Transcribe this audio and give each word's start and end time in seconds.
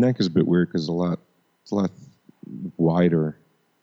neck 0.00 0.16
is 0.20 0.26
a 0.26 0.30
bit 0.30 0.46
weird 0.46 0.68
because 0.68 0.82
it's 0.82 0.88
a 0.88 0.92
lot, 0.92 1.18
it's 1.62 1.72
a 1.72 1.74
lot 1.76 1.90
wider, 2.76 3.36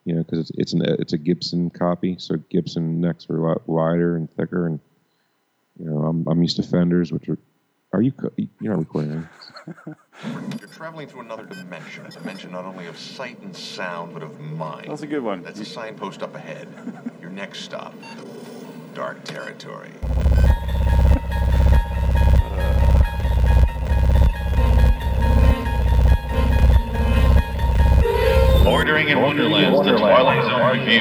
you 0.05 0.15
know, 0.15 0.23
because 0.23 0.39
it's 0.39 0.51
it's 0.57 0.73
an 0.73 0.81
it's 0.83 1.13
a 1.13 1.17
Gibson 1.17 1.69
copy, 1.69 2.15
so 2.19 2.35
Gibson 2.49 2.99
necks 3.01 3.29
are 3.29 3.37
a 3.37 3.47
lot 3.49 3.67
wider 3.67 4.15
and 4.15 4.29
thicker, 4.31 4.67
and 4.67 4.79
you 5.79 5.85
know, 5.89 6.05
I'm 6.05 6.27
I'm 6.27 6.41
used 6.41 6.57
to 6.57 6.63
Fenders, 6.63 7.11
which 7.11 7.29
are. 7.29 7.37
Are 7.91 8.03
you? 8.03 8.11
co- 8.11 8.31
You're 8.37 8.73
not 8.73 8.79
recording. 8.79 9.11
Are 9.13 9.29
you? 9.87 9.95
You're 10.59 10.69
traveling 10.69 11.07
through 11.07 11.21
another 11.21 11.45
dimension, 11.45 12.05
a 12.05 12.11
dimension 12.11 12.51
not 12.51 12.65
only 12.65 12.85
of 12.85 12.99
sight 12.99 13.39
and 13.39 13.55
sound, 13.55 14.13
but 14.13 14.21
of 14.21 14.39
mind. 14.39 14.91
That's 14.91 15.01
a 15.01 15.07
good 15.07 15.23
one. 15.23 15.41
That's 15.41 15.59
a 15.59 15.65
signpost 15.65 16.21
up 16.21 16.35
ahead. 16.35 16.67
Your 17.19 17.31
next 17.31 17.61
stop, 17.61 17.95
dark 18.93 19.23
territory. 19.23 19.89
Bordering 28.89 29.09
in 29.09 29.21
Wonderland, 29.21 29.85
the 29.85 29.97
Twilight 29.97 30.43
Zone 30.45 30.79
review. 30.79 30.99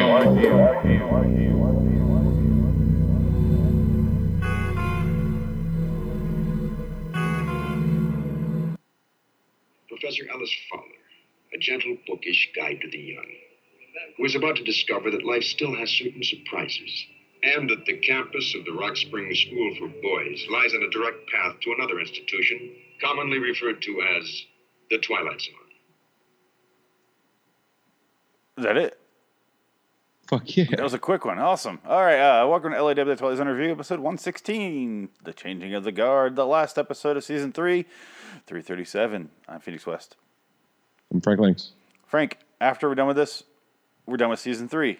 Professor 9.88 10.24
Ellis 10.30 10.54
Fowler, 10.70 10.84
a 11.54 11.58
gentle, 11.58 11.96
bookish 12.06 12.50
guide 12.54 12.78
to 12.82 12.90
the 12.90 12.98
young, 12.98 13.24
who 14.18 14.24
is 14.26 14.34
about 14.34 14.56
to 14.56 14.64
discover 14.64 15.10
that 15.10 15.24
life 15.24 15.44
still 15.44 15.74
has 15.74 15.88
certain 15.88 16.22
surprises, 16.22 17.06
and 17.42 17.70
that 17.70 17.86
the 17.86 17.96
campus 17.96 18.54
of 18.54 18.66
the 18.66 18.72
Rock 18.72 18.98
Springs 18.98 19.38
School 19.38 19.74
for 19.78 19.88
Boys 19.88 20.46
lies 20.50 20.74
on 20.74 20.82
a 20.82 20.90
direct 20.90 21.26
path 21.30 21.58
to 21.60 21.72
another 21.78 21.98
institution, 22.00 22.70
commonly 23.00 23.38
referred 23.38 23.80
to 23.80 24.02
as 24.18 24.42
the 24.90 24.98
Twilight 24.98 25.40
Zone. 25.40 25.67
Is 28.58 28.64
that 28.64 28.76
it? 28.76 28.98
Fuck 30.26 30.56
yeah! 30.56 30.64
That 30.70 30.82
was 30.82 30.92
a 30.92 30.98
quick 30.98 31.24
one. 31.24 31.38
Awesome. 31.38 31.78
All 31.86 32.02
right. 32.02 32.18
Uh, 32.18 32.44
welcome 32.48 32.72
to 32.72 32.82
LAW 32.82 32.92
The 32.92 33.14
Twilight 33.14 33.38
Zone 33.38 33.46
Review, 33.46 33.70
episode 33.70 34.00
116, 34.00 35.10
The 35.22 35.32
Changing 35.32 35.74
of 35.74 35.84
the 35.84 35.92
Guard, 35.92 36.34
the 36.34 36.44
last 36.44 36.76
episode 36.76 37.16
of 37.16 37.22
season 37.22 37.52
3, 37.52 37.84
337. 38.48 39.30
I'm 39.48 39.60
Phoenix 39.60 39.86
West. 39.86 40.16
I'm 41.12 41.20
Frank 41.20 41.38
Links. 41.38 41.70
Frank, 42.04 42.38
after 42.60 42.88
we're 42.88 42.96
done 42.96 43.06
with 43.06 43.16
this, 43.16 43.44
we're 44.06 44.16
done 44.16 44.30
with 44.30 44.40
season 44.40 44.68
3. 44.68 44.98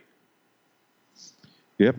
Yep. 1.79 1.97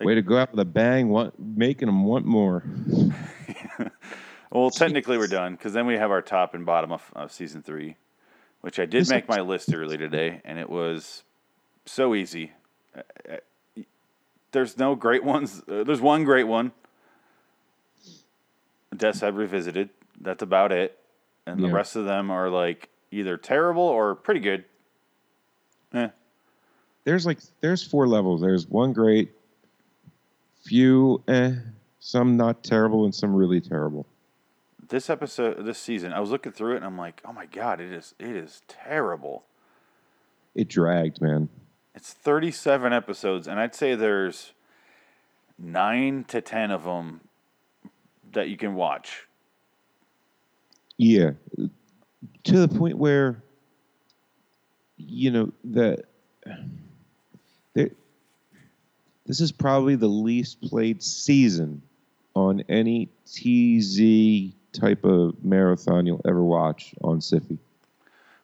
Way 0.00 0.16
to 0.16 0.22
go 0.22 0.36
out 0.36 0.50
with 0.50 0.58
a 0.58 0.64
bang, 0.64 1.10
want, 1.10 1.38
making 1.38 1.86
them 1.86 2.02
want 2.02 2.26
more. 2.26 2.64
Well, 4.50 4.70
technically, 4.70 5.18
we're 5.18 5.26
done 5.26 5.52
because 5.52 5.74
then 5.74 5.86
we 5.86 5.94
have 5.98 6.10
our 6.10 6.22
top 6.22 6.54
and 6.54 6.64
bottom 6.64 6.90
of, 6.90 7.12
of 7.14 7.30
season 7.30 7.62
3, 7.62 7.96
which 8.60 8.78
I 8.78 8.84
did 8.86 9.02
This 9.02 9.10
make 9.10 9.28
my 9.28 9.40
list 9.40 9.72
early 9.74 9.96
today, 9.96 10.40
and 10.44 10.58
it 10.58 10.68
was 10.68 11.22
so 11.86 12.14
easy. 12.14 12.52
There's 14.52 14.78
no 14.78 14.94
great 14.94 15.24
ones. 15.24 15.62
Uh, 15.68 15.84
there's 15.84 16.00
one 16.00 16.24
great 16.24 16.46
one. 16.46 16.72
Death's 18.96 19.20
Head 19.20 19.36
Revisited. 19.36 19.90
That's 20.20 20.42
about 20.42 20.72
it. 20.72 20.98
And 21.46 21.62
the 21.62 21.68
Yeah. 21.68 21.74
rest 21.74 21.96
of 21.96 22.04
them 22.04 22.30
are 22.30 22.48
like 22.50 22.88
either 23.10 23.36
terrible 23.36 23.82
or 23.82 24.14
pretty 24.14 24.40
good. 24.40 24.64
Eh. 25.92 26.08
There's 27.04 27.24
like 27.26 27.38
there's 27.60 27.82
four 27.82 28.06
levels. 28.06 28.40
There's 28.40 28.66
one 28.68 28.92
great, 28.92 29.30
few, 30.64 31.22
eh, 31.28 31.54
some 32.00 32.36
not 32.36 32.62
terrible, 32.64 33.04
and 33.04 33.14
some 33.14 33.34
really 33.34 33.60
terrible. 33.60 34.06
This 34.88 35.10
episode, 35.10 35.64
this 35.64 35.78
season, 35.78 36.12
I 36.12 36.20
was 36.20 36.30
looking 36.30 36.52
through 36.52 36.74
it 36.74 36.76
and 36.76 36.84
I'm 36.84 36.96
like, 36.96 37.20
oh 37.24 37.32
my 37.32 37.46
god, 37.46 37.80
it 37.80 37.92
is 37.92 38.14
it 38.18 38.34
is 38.34 38.62
terrible. 38.68 39.44
It 40.54 40.68
dragged, 40.68 41.20
man. 41.20 41.48
It's 41.94 42.12
37 42.12 42.92
episodes, 42.92 43.46
and 43.46 43.60
I'd 43.60 43.74
say 43.74 43.94
there's 43.94 44.52
nine 45.58 46.24
to 46.28 46.40
10 46.40 46.70
of 46.70 46.84
them 46.84 47.20
that 48.32 48.48
you 48.48 48.56
can 48.56 48.74
watch. 48.74 49.26
Yeah, 50.96 51.32
to 52.44 52.58
the 52.58 52.68
point 52.68 52.98
where, 52.98 53.42
you 54.96 55.30
know 55.30 55.52
that 55.64 56.06
there, 57.74 57.90
this 59.26 59.40
is 59.40 59.52
probably 59.52 59.96
the 59.96 60.08
least 60.08 60.60
played 60.62 61.02
season 61.02 61.82
on 62.34 62.62
any 62.68 63.08
TZ 63.26 64.54
type 64.78 65.04
of 65.04 65.42
marathon 65.44 66.06
you'll 66.06 66.20
ever 66.26 66.42
watch 66.42 66.94
on 67.02 67.20
Syfy. 67.20 67.58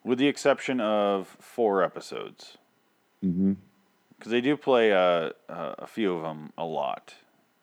with 0.02 0.18
the 0.18 0.28
exception 0.28 0.80
of 0.80 1.36
four 1.40 1.82
episodes. 1.82 2.58
Mm-hmm. 3.24 3.54
Because 4.18 4.30
they 4.30 4.40
do 4.40 4.56
play 4.56 4.92
uh, 4.92 5.30
uh, 5.48 5.74
a 5.78 5.86
few 5.86 6.14
of 6.14 6.22
them 6.22 6.52
a 6.56 6.64
lot, 6.64 7.14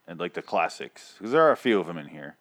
and 0.07 0.19
like 0.19 0.33
the 0.33 0.41
classics. 0.41 1.15
Because 1.17 1.31
there 1.31 1.41
are 1.41 1.51
a 1.51 1.57
few 1.57 1.79
of 1.79 1.87
them 1.87 1.97
in 1.97 2.07
here, 2.07 2.35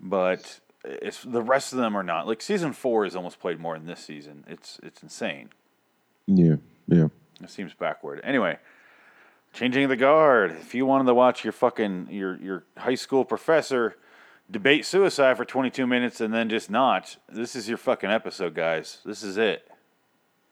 but 0.00 0.60
it's 0.84 1.22
the 1.22 1.42
rest 1.42 1.72
of 1.72 1.78
them 1.78 1.96
are 1.96 2.02
not. 2.02 2.26
Like 2.26 2.42
season 2.42 2.72
four 2.72 3.04
is 3.06 3.16
almost 3.16 3.40
played 3.40 3.58
more 3.58 3.78
than 3.78 3.86
this 3.86 4.00
season. 4.00 4.44
It's 4.46 4.78
it's 4.82 5.02
insane. 5.02 5.48
Yeah, 6.26 6.56
yeah. 6.86 7.08
It 7.42 7.50
seems 7.50 7.74
backward. 7.74 8.20
Anyway, 8.22 8.58
changing 9.52 9.88
the 9.88 9.96
guard. 9.96 10.52
If 10.52 10.74
you 10.74 10.86
wanted 10.86 11.06
to 11.06 11.14
watch 11.14 11.42
your 11.42 11.52
fucking 11.52 12.08
your 12.10 12.36
your 12.36 12.64
high 12.76 12.94
school 12.96 13.24
professor 13.24 13.96
debate 14.50 14.84
suicide 14.84 15.36
for 15.36 15.44
22 15.44 15.86
minutes 15.86 16.20
and 16.20 16.32
then 16.32 16.48
just 16.48 16.70
not, 16.70 17.16
this 17.28 17.56
is 17.56 17.68
your 17.68 17.78
fucking 17.78 18.10
episode, 18.10 18.54
guys. 18.54 18.98
This 19.04 19.22
is 19.22 19.36
it. 19.36 19.68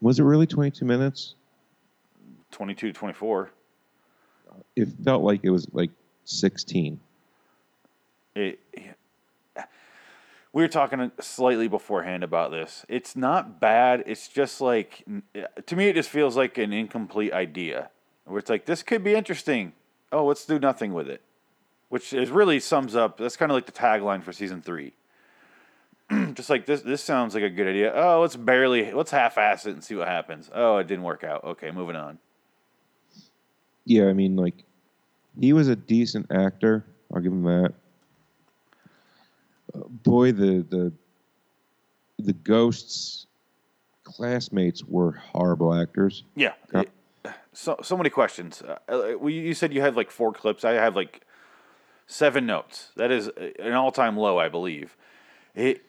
Was 0.00 0.18
it 0.18 0.24
really 0.24 0.46
22 0.46 0.84
minutes? 0.84 1.34
22, 2.50 2.88
to 2.88 2.92
24. 2.92 3.50
It 4.76 4.88
felt 5.04 5.22
like 5.22 5.40
it 5.42 5.50
was 5.50 5.66
like 5.72 5.90
16. 6.24 7.00
It, 8.34 8.60
we 10.52 10.62
were 10.62 10.68
talking 10.68 11.10
slightly 11.20 11.66
beforehand 11.66 12.22
about 12.22 12.52
this. 12.52 12.86
It's 12.88 13.16
not 13.16 13.60
bad. 13.60 14.04
It's 14.06 14.28
just 14.28 14.60
like 14.60 15.04
to 15.66 15.76
me, 15.76 15.88
it 15.88 15.94
just 15.94 16.08
feels 16.08 16.36
like 16.36 16.56
an 16.58 16.72
incomplete 16.72 17.32
idea. 17.32 17.90
Where 18.24 18.38
it's 18.38 18.48
like 18.48 18.64
this 18.64 18.82
could 18.82 19.02
be 19.02 19.14
interesting. 19.14 19.72
Oh, 20.12 20.24
let's 20.26 20.46
do 20.46 20.60
nothing 20.60 20.94
with 20.94 21.08
it, 21.08 21.22
which 21.88 22.12
is 22.12 22.30
really 22.30 22.60
sums 22.60 22.94
up. 22.96 23.18
That's 23.18 23.36
kind 23.36 23.50
of 23.50 23.54
like 23.54 23.66
the 23.66 23.72
tagline 23.72 24.22
for 24.22 24.32
season 24.32 24.62
three. 24.62 24.94
just 26.34 26.50
like 26.50 26.66
this, 26.66 26.82
this 26.82 27.02
sounds 27.02 27.34
like 27.34 27.44
a 27.44 27.50
good 27.50 27.66
idea. 27.66 27.92
Oh, 27.94 28.20
let's 28.20 28.36
barely, 28.36 28.92
let's 28.92 29.10
half-ass 29.10 29.66
it 29.66 29.72
and 29.72 29.82
see 29.82 29.94
what 29.94 30.08
happens. 30.08 30.50
Oh, 30.54 30.78
it 30.78 30.86
didn't 30.86 31.04
work 31.04 31.24
out. 31.24 31.44
Okay, 31.44 31.70
moving 31.70 31.96
on. 31.96 32.18
Yeah, 33.86 34.08
I 34.08 34.12
mean, 34.12 34.36
like, 34.36 34.64
he 35.38 35.52
was 35.52 35.68
a 35.68 35.76
decent 35.76 36.30
actor. 36.30 36.84
I'll 37.12 37.20
give 37.20 37.32
him 37.32 37.42
that. 37.44 37.74
Uh, 39.74 39.78
boy, 39.88 40.32
the 40.32 40.64
the 40.68 40.92
the 42.18 42.32
ghosts 42.32 43.26
classmates 44.04 44.84
were 44.84 45.12
horrible 45.12 45.74
actors. 45.74 46.24
Yeah. 46.36 46.52
Yeah. 46.72 46.84
so 47.52 47.76
so 47.82 47.96
many 47.96 48.10
questions. 48.10 48.62
Uh, 48.62 48.78
Uh, 48.88 49.26
you 49.26 49.54
said 49.54 49.72
you 49.72 49.80
had 49.80 49.96
like 49.96 50.10
four 50.10 50.32
clips. 50.32 50.64
I 50.64 50.72
have 50.72 50.94
like 50.94 51.22
seven 52.06 52.46
notes. 52.46 52.90
That 52.96 53.10
is 53.10 53.30
an 53.58 53.72
all 53.72 53.92
time 53.92 54.16
low, 54.16 54.38
I 54.38 54.48
believe. 54.48 54.96
It 55.54 55.84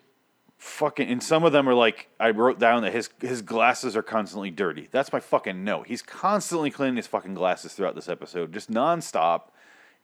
fucking 0.58 1.08
and 1.08 1.22
some 1.22 1.44
of 1.44 1.52
them 1.52 1.68
are 1.68 1.74
like 1.74 2.08
I 2.20 2.32
wrote 2.32 2.60
down 2.60 2.82
that 2.84 2.94
his 2.94 3.10
his 3.22 3.42
glasses 3.42 3.96
are 3.96 4.04
constantly 4.04 4.52
dirty. 4.52 4.88
That's 4.92 5.12
my 5.12 5.20
fucking 5.20 5.64
note. 5.64 5.88
He's 5.88 6.02
constantly 6.02 6.72
cleaning 6.72 6.98
his 6.98 7.08
fucking 7.08 7.34
glasses 7.34 7.74
throughout 7.74 7.96
this 7.96 8.10
episode, 8.10 8.54
just 8.54 8.72
nonstop. 8.72 9.44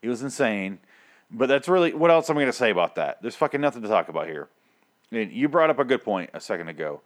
It 0.02 0.08
was 0.08 0.22
insane. 0.22 0.78
But 1.30 1.48
that's 1.48 1.68
really 1.68 1.94
what 1.94 2.10
else 2.10 2.28
am 2.28 2.36
I 2.38 2.42
gonna 2.42 2.52
say 2.52 2.70
about 2.70 2.96
that? 2.96 3.22
There's 3.22 3.36
fucking 3.36 3.60
nothing 3.60 3.82
to 3.82 3.88
talk 3.88 4.08
about 4.08 4.26
here. 4.26 4.48
And 5.10 5.32
you 5.32 5.48
brought 5.48 5.70
up 5.70 5.78
a 5.78 5.84
good 5.84 6.02
point 6.02 6.30
a 6.32 6.40
second 6.40 6.68
ago. 6.68 7.02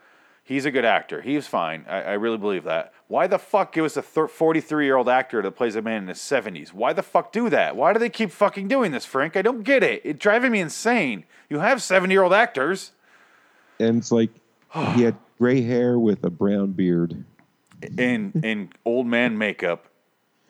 He's 0.47 0.65
a 0.65 0.71
good 0.71 0.85
actor. 0.85 1.21
He 1.23 1.35
was 1.35 1.49
fine. 1.49 1.85
I, 1.89 2.03
I 2.03 2.13
really 2.13 2.39
believe 2.39 2.63
that. 2.65 2.93
Why 3.09 3.27
the 3.27 3.39
fuck 3.39 3.73
give 3.73 3.85
us 3.85 3.97
a 3.97 4.03
43 4.03 4.85
year 4.85 4.97
old 4.97 5.09
actor 5.09 5.43
that 5.43 5.51
plays 5.53 5.75
a 5.75 5.83
man 5.83 6.03
in 6.03 6.09
his 6.09 6.19
70s? 6.19 6.73
Why 6.73 6.93
the 6.93 7.03
fuck 7.03 7.33
do 7.33 7.51
that? 7.51 7.75
Why 7.75 7.93
do 7.93 7.99
they 7.99 8.09
keep 8.09 8.31
fucking 8.31 8.69
doing 8.69 8.93
this, 8.93 9.05
Frank? 9.05 9.37
I 9.37 9.43
don't 9.43 9.65
get 9.65 9.83
it. 9.83 10.03
It's 10.05 10.21
driving 10.21 10.53
me 10.53 10.61
insane. 10.61 11.25
You 11.51 11.59
have 11.59 11.83
70 11.83 12.15
year 12.15 12.23
old 12.23 12.33
actors. 12.33 12.93
And 13.81 13.99
it's 13.99 14.13
like 14.13 14.31
he 14.95 15.03
had 15.03 15.17
gray 15.39 15.63
hair 15.63 15.99
with 15.99 16.25
a 16.25 16.31
brown 16.31 16.73
beard. 16.73 17.25
in 17.99 18.31
in 18.45 18.71
old 18.85 19.07
man 19.09 19.37
makeup, 19.37 19.87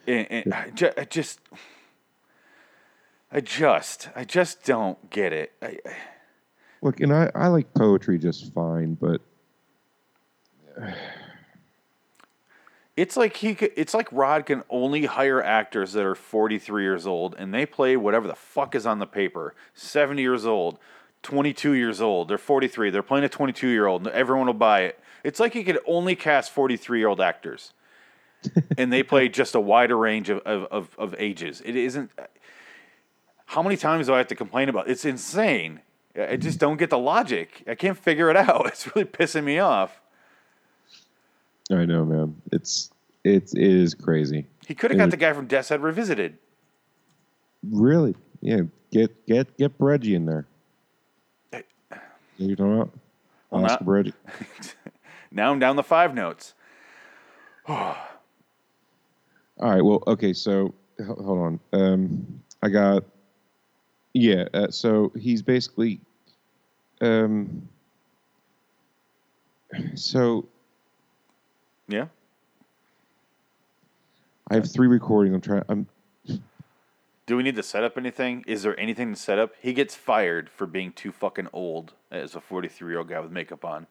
and, 0.07 0.27
and 0.31 0.55
I, 0.55 0.71
ju- 0.71 0.93
I 0.97 1.05
just, 1.05 1.41
I 3.33 3.41
just, 3.41 4.09
I 4.15 4.25
just 4.25 4.63
don't 4.65 5.09
get 5.11 5.33
it. 5.33 5.53
I, 5.63 5.79
I- 5.87 5.97
Look, 6.83 7.01
and 7.01 7.13
I, 7.13 7.31
I 7.35 7.49
like 7.49 7.73
poetry 7.75 8.19
just 8.19 8.53
fine, 8.53 8.95
but 8.95 9.21
it's 12.97 13.17
like 13.17 13.37
he, 13.37 13.55
could, 13.55 13.73
it's 13.77 13.95
like 13.95 14.09
Rod 14.13 14.47
can 14.47 14.63
only 14.71 15.07
hire 15.07 15.43
actors 15.43 15.93
that 15.93 16.05
are 16.05 16.15
forty 16.15 16.59
three 16.59 16.83
years 16.83 17.07
old, 17.07 17.35
and 17.39 17.53
they 17.53 17.67
play 17.67 17.97
whatever 17.97 18.27
the 18.27 18.35
fuck 18.35 18.75
is 18.75 18.87
on 18.87 18.99
the 18.99 19.07
paper. 19.07 19.55
Seventy 19.75 20.23
years 20.23 20.47
old, 20.47 20.79
22 21.23 21.73
years 21.73 22.01
old. 22.01 22.29
They're 22.29 22.39
43. 22.39 22.91
They're 22.91 23.03
playing 23.03 23.25
a 23.25 23.29
22 23.29 23.67
year 23.67 23.87
old. 23.87 24.07
Everyone 24.07 24.47
will 24.47 24.55
buy 24.55 24.83
it. 24.83 25.01
It's 25.25 25.41
like 25.41 25.53
he 25.55 25.65
could 25.65 25.81
only 25.85 26.15
cast 26.15 26.53
43 26.53 27.01
year 27.01 27.09
old 27.09 27.21
actors, 27.21 27.73
and 28.79 28.93
they 28.93 29.03
play 29.03 29.29
just 29.29 29.57
a 29.57 29.61
wider 29.61 29.97
range 29.97 30.29
of, 30.29 30.39
of, 30.41 30.65
of, 30.71 30.97
of 30.99 31.15
ages. 31.19 31.61
It 31.65 31.75
isn't. 31.75 32.13
How 33.47 33.63
many 33.63 33.77
times 33.77 34.07
do 34.07 34.15
I 34.15 34.19
have 34.19 34.29
to 34.29 34.37
complain 34.37 34.69
about? 34.69 34.89
It? 34.89 34.93
It's 34.93 35.05
insane. 35.05 35.81
I 36.17 36.37
just 36.37 36.59
don't 36.61 36.77
get 36.77 36.91
the 36.91 36.99
logic. 36.99 37.65
I 37.67 37.75
can't 37.75 37.99
figure 37.99 38.31
it 38.31 38.37
out. 38.49 38.67
It's 38.67 38.95
really 38.95 39.07
pissing 39.07 39.45
me 39.45 39.59
off. 39.59 40.01
I 41.71 41.85
know, 41.85 42.05
man. 42.05 42.41
It's 42.53 42.91
it's 43.25 43.53
it 43.55 43.63
is 43.63 43.95
crazy. 43.95 44.47
He 44.67 44.75
could 44.75 44.91
have 44.91 44.99
got 44.99 45.11
the 45.11 45.17
guy 45.17 45.33
from 45.33 45.47
Death's 45.47 45.69
Head 45.69 45.83
Revisited. 45.83 46.39
Really? 47.71 48.15
Yeah. 48.41 48.63
Get 48.93 49.27
get 49.27 49.57
get 49.57 49.73
Reggie 49.79 50.15
in 50.15 50.27
there. 50.27 50.47
Hey. 51.51 51.65
You 52.39 52.55
talking 52.55 52.75
about? 52.75 52.91
Well, 53.51 53.65
Oscar 53.65 53.85
not- 53.85 53.91
Reggie. 53.91 54.13
Now 55.33 55.51
I'm 55.51 55.59
down 55.59 55.77
the 55.77 55.83
five 55.83 56.15
notes. 56.15 56.55
All 57.69 57.97
right. 59.59 59.83
Well, 59.83 60.03
okay. 60.07 60.33
So 60.33 60.73
hold 61.05 61.39
on. 61.39 61.61
Um, 61.73 62.43
I 62.63 62.69
got. 62.69 63.05
Yeah. 64.13 64.45
Uh, 64.55 64.71
so 64.71 65.13
he's 65.19 65.43
basically. 65.43 66.01
Um. 67.01 67.69
So 69.95 70.47
Yeah. 71.89 72.07
I 74.49 74.55
have 74.55 74.71
three 74.71 74.87
recordings. 74.87 75.35
I'm 75.35 75.41
trying. 75.41 75.65
I'm 75.69 75.87
Do 77.27 77.37
we 77.37 77.43
need 77.43 77.57
to 77.57 77.63
set 77.63 77.83
up 77.83 77.99
anything? 77.99 78.45
Is 78.47 78.63
there 78.63 78.79
anything 78.79 79.13
to 79.13 79.19
set 79.19 79.39
up? 79.39 79.53
He 79.61 79.73
gets 79.73 79.95
fired 79.95 80.49
for 80.49 80.67
being 80.67 80.93
too 80.93 81.11
fucking 81.13 81.49
old 81.53 81.95
as 82.11 82.35
a 82.35 82.41
43 82.41 82.91
year 82.91 82.99
old 82.99 83.09
guy 83.09 83.21
with 83.21 83.33
makeup 83.33 83.65
on. 83.65 83.87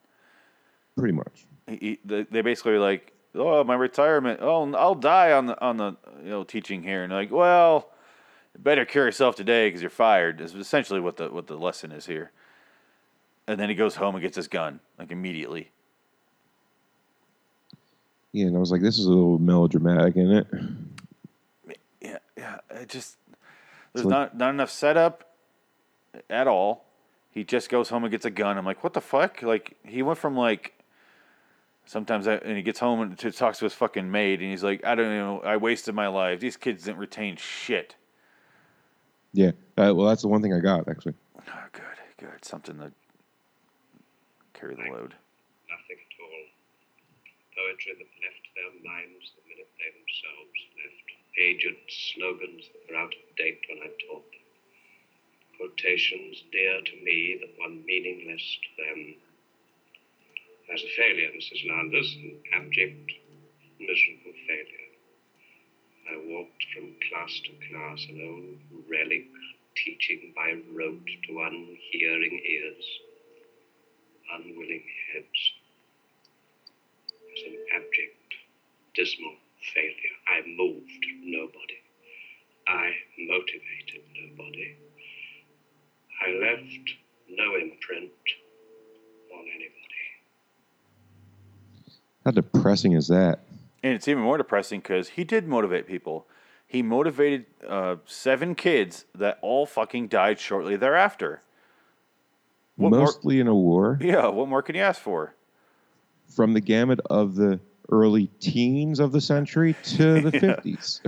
pretty 0.96 1.12
much. 1.12 1.46
He, 1.66 1.76
he, 1.76 1.98
they 2.04 2.22
they 2.24 2.42
basically 2.42 2.72
are 2.72 2.80
like, 2.80 3.12
oh, 3.34 3.64
my 3.64 3.74
retirement. 3.74 4.40
Oh, 4.42 4.72
I'll 4.74 4.94
die 4.94 5.32
on 5.32 5.46
the 5.46 5.60
on 5.60 5.76
the 5.76 5.96
you 6.22 6.30
know 6.30 6.44
teaching 6.44 6.82
here, 6.82 7.04
and 7.04 7.12
like, 7.12 7.30
well, 7.30 7.90
better 8.58 8.84
cure 8.84 9.04
yourself 9.06 9.36
today 9.36 9.68
because 9.68 9.82
you're 9.82 9.90
fired. 9.90 10.40
Is 10.40 10.54
essentially 10.54 11.00
what 11.00 11.16
the 11.16 11.28
what 11.28 11.46
the 11.46 11.56
lesson 11.56 11.92
is 11.92 12.06
here. 12.06 12.30
And 13.48 13.60
then 13.60 13.68
he 13.68 13.76
goes 13.76 13.94
home 13.96 14.14
and 14.16 14.22
gets 14.22 14.36
his 14.36 14.48
gun 14.48 14.80
like 14.98 15.12
immediately. 15.12 15.70
Yeah, 18.36 18.48
and 18.48 18.56
I 18.56 18.58
was 18.60 18.70
like, 18.70 18.82
this 18.82 18.98
is 18.98 19.06
a 19.06 19.08
little 19.08 19.38
melodramatic, 19.38 20.14
isn't 20.14 20.30
it? 20.30 20.46
Yeah, 22.02 22.18
yeah. 22.36 22.58
It 22.68 22.90
just 22.90 23.16
there's 23.94 24.04
like- 24.04 24.10
not 24.10 24.36
not 24.36 24.50
enough 24.50 24.70
setup 24.70 25.32
at 26.28 26.46
all. 26.46 26.84
He 27.30 27.44
just 27.44 27.70
goes 27.70 27.88
home 27.88 28.04
and 28.04 28.10
gets 28.10 28.26
a 28.26 28.30
gun. 28.30 28.58
I'm 28.58 28.66
like, 28.66 28.84
what 28.84 28.92
the 28.92 29.00
fuck? 29.00 29.40
Like 29.40 29.78
he 29.86 30.02
went 30.02 30.18
from 30.18 30.36
like 30.36 30.74
sometimes 31.86 32.28
I, 32.28 32.34
and 32.34 32.58
he 32.58 32.62
gets 32.62 32.78
home 32.78 33.00
and 33.00 33.18
to, 33.20 33.32
talks 33.32 33.58
to 33.60 33.64
his 33.64 33.72
fucking 33.72 34.10
maid 34.10 34.42
and 34.42 34.50
he's 34.50 34.62
like, 34.62 34.84
I 34.84 34.94
don't 34.94 35.08
know, 35.08 35.40
I 35.40 35.56
wasted 35.56 35.94
my 35.94 36.08
life. 36.08 36.38
These 36.38 36.58
kids 36.58 36.84
didn't 36.84 36.98
retain 36.98 37.36
shit. 37.36 37.96
Yeah. 39.32 39.52
Uh, 39.78 39.94
well, 39.94 40.08
that's 40.08 40.20
the 40.20 40.28
one 40.28 40.42
thing 40.42 40.52
I 40.52 40.60
got 40.60 40.88
actually. 40.88 41.14
Oh, 41.38 41.52
good, 41.72 41.82
good. 42.18 42.44
Something 42.44 42.76
to 42.80 42.92
carry 44.52 44.74
the 44.74 44.92
load. 44.92 45.14
Poetry 47.56 47.94
that 47.96 48.22
left 48.22 48.44
their 48.54 48.72
minds 48.84 49.32
the 49.32 49.48
minute 49.48 49.70
they 49.80 49.90
themselves 49.90 50.60
left. 50.76 51.08
Aged 51.38 51.76
slogans 51.88 52.68
that 52.68 52.92
were 52.92 53.00
out 53.00 53.14
of 53.14 53.36
date 53.36 53.60
when 53.68 53.80
I 53.82 53.90
taught 54.06 54.30
them. 54.30 54.44
Quotations 55.56 56.44
dear 56.52 56.80
to 56.82 56.96
me 57.02 57.38
that 57.40 57.58
were 57.58 57.68
meaningless 57.70 58.58
to 58.62 58.84
them. 58.84 59.16
As 60.72 60.82
a 60.82 60.88
failure, 60.96 61.30
Mrs. 61.30 61.66
Landers, 61.68 62.16
an 62.20 62.38
abject, 62.52 63.12
miserable 63.80 64.34
failure. 64.46 64.90
I 66.10 66.16
walked 66.18 66.64
from 66.74 66.94
class 67.08 67.40
to 67.40 67.52
class, 67.68 68.06
an 68.08 68.20
old 68.22 68.88
relic, 68.88 69.26
teaching 69.76 70.32
by 70.36 70.54
rote 70.72 71.08
to 71.26 71.40
unhearing 71.40 72.40
ears, 72.44 73.00
unwilling 74.32 74.84
heads. 75.12 75.55
As 77.36 77.42
an 77.42 77.56
abject, 77.74 78.34
dismal 78.94 79.34
failure, 79.74 80.16
I 80.26 80.40
moved 80.56 81.04
nobody. 81.22 81.76
I 82.66 82.90
motivated 83.18 84.02
nobody. 84.22 84.74
I 86.24 86.30
left 86.30 86.90
no 87.28 87.54
imprint 87.56 88.10
on 89.34 89.44
anybody. 89.54 89.72
How 92.24 92.30
depressing 92.32 92.92
is 92.92 93.08
that? 93.08 93.40
And 93.82 93.92
it's 93.92 94.08
even 94.08 94.22
more 94.22 94.38
depressing 94.38 94.80
because 94.80 95.10
he 95.10 95.22
did 95.24 95.46
motivate 95.46 95.86
people. 95.86 96.26
He 96.66 96.82
motivated 96.82 97.46
uh, 97.68 97.96
seven 98.06 98.54
kids 98.54 99.04
that 99.14 99.38
all 99.42 99.66
fucking 99.66 100.08
died 100.08 100.40
shortly 100.40 100.76
thereafter. 100.76 101.42
What 102.76 102.90
more- 102.90 103.00
Mostly 103.02 103.38
in 103.40 103.46
a 103.46 103.54
war 103.54 103.98
Yeah, 104.00 104.28
what 104.28 104.48
more 104.48 104.62
can 104.62 104.74
you 104.74 104.80
ask 104.82 105.00
for? 105.00 105.34
From 106.34 106.52
the 106.52 106.60
gamut 106.60 107.00
of 107.10 107.34
the 107.34 107.60
early 107.90 108.26
teens 108.40 108.98
of 109.00 109.12
the 109.12 109.20
century 109.20 109.74
to 109.84 110.20
the 110.20 110.30
Yeah. 110.42 110.56
50s. 110.56 111.00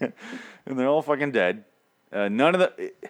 and 0.66 0.78
they're 0.78 0.88
all 0.88 1.02
fucking 1.02 1.32
dead. 1.32 1.64
Uh, 2.12 2.28
none 2.28 2.54
of 2.54 2.60
the. 2.60 2.92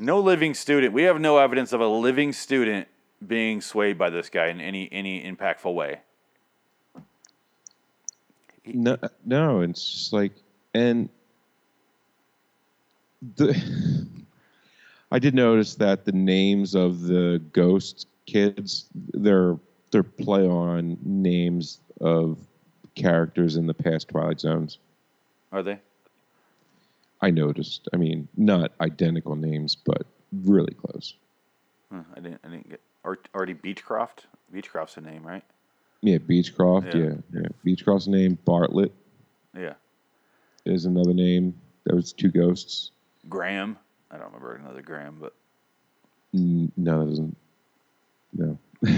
No 0.00 0.20
living 0.20 0.54
student. 0.54 0.92
We 0.94 1.02
have 1.02 1.20
no 1.20 1.38
evidence 1.38 1.72
of 1.72 1.80
a 1.80 1.88
living 1.88 2.32
student 2.32 2.86
being 3.26 3.60
swayed 3.60 3.98
by 3.98 4.10
this 4.10 4.28
guy 4.30 4.46
in 4.46 4.60
any 4.60 4.88
any 4.92 5.20
impactful 5.24 5.74
way. 5.74 6.00
no, 8.64 8.96
no, 9.24 9.60
it's 9.62 9.82
just 9.92 10.12
like, 10.12 10.32
and 10.72 11.08
the. 13.34 13.60
I 15.10 15.18
did 15.18 15.34
notice 15.34 15.74
that 15.76 16.04
the 16.04 16.12
names 16.12 16.76
of 16.76 17.02
the 17.02 17.42
ghost 17.52 18.06
kids, 18.32 18.86
they're 19.14 19.56
they're 19.90 20.02
play 20.02 20.46
on 20.46 20.98
names 21.02 21.78
of 22.00 22.38
characters 22.94 23.56
in 23.56 23.66
the 23.66 23.74
past 23.74 24.08
Twilight 24.08 24.38
Zones. 24.40 24.78
Are 25.50 25.62
they? 25.62 25.78
I 27.22 27.30
noticed. 27.30 27.88
I 27.92 27.96
mean, 27.96 28.28
not 28.36 28.72
identical 28.80 29.34
names, 29.34 29.74
but 29.74 30.02
really 30.44 30.74
close. 30.74 31.14
Huh, 31.90 32.02
I 32.14 32.20
didn't. 32.20 32.40
I 32.44 32.48
didn't 32.48 32.68
get. 32.68 32.80
Art, 33.04 33.28
Artie 33.34 33.54
Beechcroft. 33.54 34.26
Beechcroft's 34.52 34.98
a 34.98 35.00
name, 35.00 35.26
right? 35.26 35.42
Yeah, 36.02 36.18
Beechcroft. 36.18 36.94
Yeah. 36.94 37.00
Yeah, 37.32 37.40
yeah. 37.42 37.48
Beechcroft's 37.64 38.06
name. 38.06 38.38
Bartlett 38.44 38.92
Yeah. 39.56 39.72
is 40.66 40.84
another 40.84 41.14
name. 41.14 41.54
There 41.84 41.96
was 41.96 42.12
two 42.12 42.28
ghosts. 42.30 42.90
Graham. 43.28 43.78
I 44.10 44.16
don't 44.16 44.26
remember 44.26 44.54
another 44.56 44.82
Graham, 44.82 45.16
but 45.20 45.34
No, 46.32 47.02
that 47.02 47.08
doesn't. 47.10 47.36
No. 48.32 48.58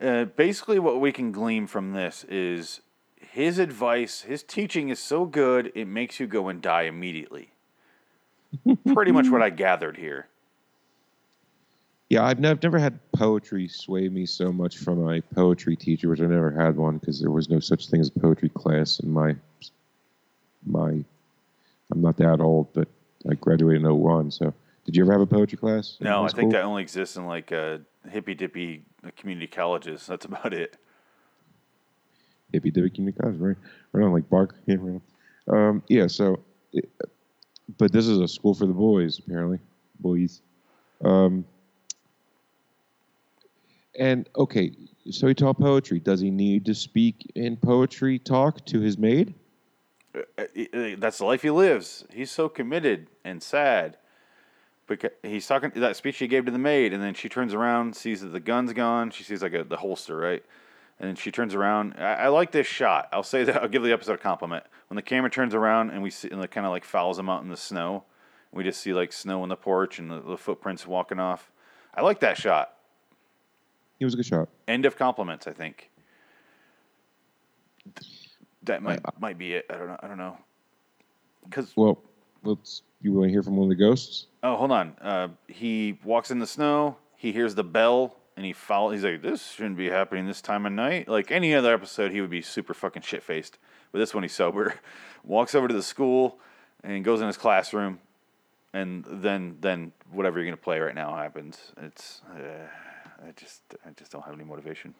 Uh, 0.00 0.24
basically, 0.24 0.78
what 0.78 0.98
we 0.98 1.12
can 1.12 1.30
glean 1.30 1.66
from 1.66 1.92
this 1.92 2.24
is 2.24 2.80
his 3.20 3.58
advice, 3.58 4.22
his 4.22 4.42
teaching 4.42 4.88
is 4.88 4.98
so 4.98 5.26
good, 5.26 5.70
it 5.74 5.84
makes 5.84 6.18
you 6.18 6.26
go 6.26 6.48
and 6.48 6.62
die 6.62 6.84
immediately. 6.84 7.50
Pretty 8.94 9.12
much 9.12 9.28
what 9.28 9.42
I 9.42 9.50
gathered 9.50 9.98
here. 9.98 10.26
Yeah, 12.08 12.24
I've 12.24 12.40
never, 12.40 12.58
never 12.60 12.78
had 12.78 12.98
poetry 13.12 13.68
sway 13.68 14.08
me 14.08 14.26
so 14.26 14.52
much 14.52 14.78
from 14.78 15.04
my 15.04 15.20
poetry 15.20 15.76
teacher, 15.76 16.08
which 16.08 16.20
I 16.20 16.26
never 16.26 16.50
had 16.50 16.76
one 16.76 16.98
because 16.98 17.20
there 17.20 17.30
was 17.30 17.48
no 17.48 17.60
such 17.60 17.88
thing 17.88 18.00
as 18.00 18.08
a 18.08 18.18
poetry 18.18 18.48
class 18.48 18.98
in 19.00 19.12
my 19.12 19.36
my. 20.66 21.04
I'm 21.92 22.00
not 22.00 22.16
that 22.16 22.40
old, 22.40 22.72
but 22.72 22.88
I 23.28 23.34
graduated 23.34 23.84
in 23.84 23.88
01. 23.88 24.32
So, 24.32 24.52
did 24.90 24.96
you 24.96 25.04
ever 25.04 25.12
have 25.12 25.20
a 25.20 25.26
poetry 25.26 25.56
class? 25.56 25.96
No, 26.00 26.24
I 26.24 26.28
think 26.30 26.50
that 26.50 26.64
only 26.64 26.82
exists 26.82 27.16
in 27.16 27.24
like 27.24 27.52
uh, 27.52 27.78
hippy 28.10 28.34
dippy 28.34 28.82
community 29.16 29.46
colleges. 29.46 30.04
That's 30.04 30.24
about 30.24 30.52
it. 30.52 30.76
hippie 32.52 32.72
dippy 32.72 32.90
community 32.90 33.16
college, 33.20 33.36
right? 33.38 33.56
Right 33.92 34.04
on, 34.04 34.12
like 34.12 34.28
Bark. 34.28 34.56
Yeah, 34.66 34.76
right 34.80 35.00
on. 35.46 35.56
Um, 35.56 35.82
yeah. 35.86 36.08
So, 36.08 36.40
it, 36.72 36.90
but 37.78 37.92
this 37.92 38.08
is 38.08 38.18
a 38.18 38.26
school 38.26 38.52
for 38.52 38.66
the 38.66 38.72
boys, 38.72 39.20
apparently, 39.20 39.60
boys. 40.00 40.42
Um, 41.04 41.44
and 43.96 44.28
okay, 44.34 44.72
so 45.08 45.28
he 45.28 45.34
taught 45.34 45.60
poetry. 45.60 46.00
Does 46.00 46.18
he 46.18 46.32
need 46.32 46.64
to 46.66 46.74
speak 46.74 47.30
in 47.36 47.56
poetry 47.56 48.18
talk 48.18 48.66
to 48.66 48.80
his 48.80 48.98
maid? 48.98 49.34
Uh, 50.16 50.22
uh, 50.36 50.96
That's 50.98 51.18
the 51.18 51.26
life 51.26 51.42
he 51.42 51.50
lives. 51.50 52.04
He's 52.12 52.32
so 52.32 52.48
committed 52.48 53.06
and 53.24 53.40
sad. 53.40 53.96
Because 54.90 55.12
he's 55.22 55.46
talking 55.46 55.70
that 55.76 55.94
speech 55.94 56.18
he 56.18 56.26
gave 56.26 56.46
to 56.46 56.50
the 56.50 56.58
maid, 56.58 56.92
and 56.92 57.00
then 57.00 57.14
she 57.14 57.28
turns 57.28 57.54
around, 57.54 57.94
sees 57.94 58.22
that 58.22 58.32
the 58.32 58.40
gun's 58.40 58.72
gone. 58.72 59.12
She 59.12 59.22
sees 59.22 59.40
like 59.40 59.54
a, 59.54 59.62
the 59.62 59.76
holster, 59.76 60.16
right? 60.16 60.44
And 60.98 61.08
then 61.08 61.14
she 61.14 61.30
turns 61.30 61.54
around. 61.54 61.94
I, 61.96 62.14
I 62.14 62.28
like 62.28 62.50
this 62.50 62.66
shot. 62.66 63.08
I'll 63.12 63.22
say 63.22 63.44
that. 63.44 63.56
I'll 63.62 63.68
give 63.68 63.84
the 63.84 63.92
episode 63.92 64.14
a 64.14 64.18
compliment. 64.18 64.64
When 64.88 64.96
the 64.96 65.02
camera 65.02 65.30
turns 65.30 65.54
around 65.54 65.90
and 65.90 66.02
we 66.02 66.10
see 66.10 66.28
and 66.28 66.42
it 66.42 66.50
kind 66.50 66.66
of 66.66 66.72
like 66.72 66.84
follows 66.84 67.20
him 67.20 67.28
out 67.28 67.40
in 67.44 67.48
the 67.50 67.56
snow, 67.56 68.02
We 68.52 68.64
just 68.64 68.80
see 68.80 68.92
like 68.92 69.12
snow 69.12 69.42
on 69.42 69.48
the 69.48 69.56
porch 69.56 70.00
and 70.00 70.10
the, 70.10 70.20
the 70.20 70.36
footprints 70.36 70.84
walking 70.88 71.20
off. 71.20 71.52
I 71.94 72.02
like 72.02 72.18
that 72.20 72.36
shot. 72.36 72.74
It 74.00 74.04
was 74.04 74.14
a 74.14 74.16
good 74.16 74.26
shot. 74.26 74.48
End 74.66 74.86
of 74.86 74.96
compliments, 74.96 75.46
I 75.46 75.52
think. 75.52 75.88
That 78.64 78.82
might 78.82 79.00
might 79.20 79.38
be 79.38 79.54
it. 79.54 79.66
I 79.70 79.74
don't 79.74 79.86
know. 79.86 79.96
I 80.02 80.08
don't 80.08 80.18
know. 80.18 80.36
Because 81.44 81.76
Well, 81.76 82.02
let's. 82.44 82.82
You 83.02 83.12
want 83.14 83.28
to 83.28 83.30
hear 83.30 83.42
from 83.42 83.56
one 83.56 83.64
of 83.64 83.70
the 83.70 83.82
ghosts? 83.82 84.26
oh, 84.42 84.56
hold 84.56 84.72
on. 84.72 84.94
Uh, 85.00 85.28
he 85.48 85.98
walks 86.04 86.30
in 86.30 86.38
the 86.38 86.46
snow. 86.46 86.96
He 87.16 87.32
hears 87.32 87.54
the 87.54 87.64
bell, 87.64 88.16
and 88.36 88.44
he 88.44 88.52
follow. 88.52 88.90
He's 88.90 89.04
like, 89.04 89.22
"This 89.22 89.52
shouldn't 89.52 89.76
be 89.78 89.88
happening 89.88 90.26
this 90.26 90.42
time 90.42 90.66
of 90.66 90.72
night." 90.72 91.08
Like 91.08 91.30
any 91.30 91.54
other 91.54 91.72
episode, 91.72 92.12
he 92.12 92.20
would 92.20 92.30
be 92.30 92.42
super 92.42 92.74
fucking 92.74 93.02
shit 93.02 93.22
faced. 93.22 93.58
But 93.92 93.98
this 94.00 94.14
one, 94.14 94.22
he's 94.22 94.34
sober. 94.34 94.74
Walks 95.24 95.54
over 95.54 95.68
to 95.68 95.74
the 95.74 95.82
school 95.82 96.38
and 96.82 97.04
goes 97.04 97.20
in 97.20 97.26
his 97.26 97.36
classroom, 97.36 98.00
and 98.72 99.04
then 99.08 99.56
then 99.60 99.92
whatever 100.10 100.38
you're 100.38 100.46
gonna 100.46 100.56
play 100.56 100.78
right 100.78 100.94
now 100.94 101.14
happens. 101.16 101.58
It's 101.82 102.20
uh, 102.30 103.26
I 103.26 103.32
just 103.36 103.62
I 103.86 103.90
just 103.96 104.12
don't 104.12 104.24
have 104.24 104.34
any 104.34 104.44
motivation. 104.44 104.94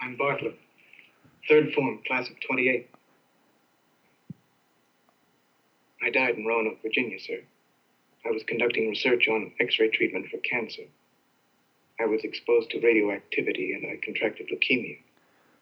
I'm 0.00 0.16
Bartlett. 0.16 0.58
Third 1.48 1.72
form, 1.72 2.00
class 2.06 2.28
of 2.28 2.36
28. 2.46 2.90
I 6.02 6.10
died 6.10 6.36
in 6.36 6.46
Roanoke, 6.46 6.80
Virginia, 6.82 7.18
sir. 7.18 7.40
I 8.24 8.30
was 8.30 8.42
conducting 8.44 8.88
research 8.88 9.28
on 9.28 9.52
x 9.60 9.78
ray 9.78 9.88
treatment 9.88 10.26
for 10.30 10.38
cancer. 10.38 10.82
I 12.00 12.06
was 12.06 12.22
exposed 12.22 12.70
to 12.70 12.80
radioactivity 12.80 13.72
and 13.72 13.86
I 13.86 13.98
contracted 14.04 14.48
leukemia. 14.48 14.98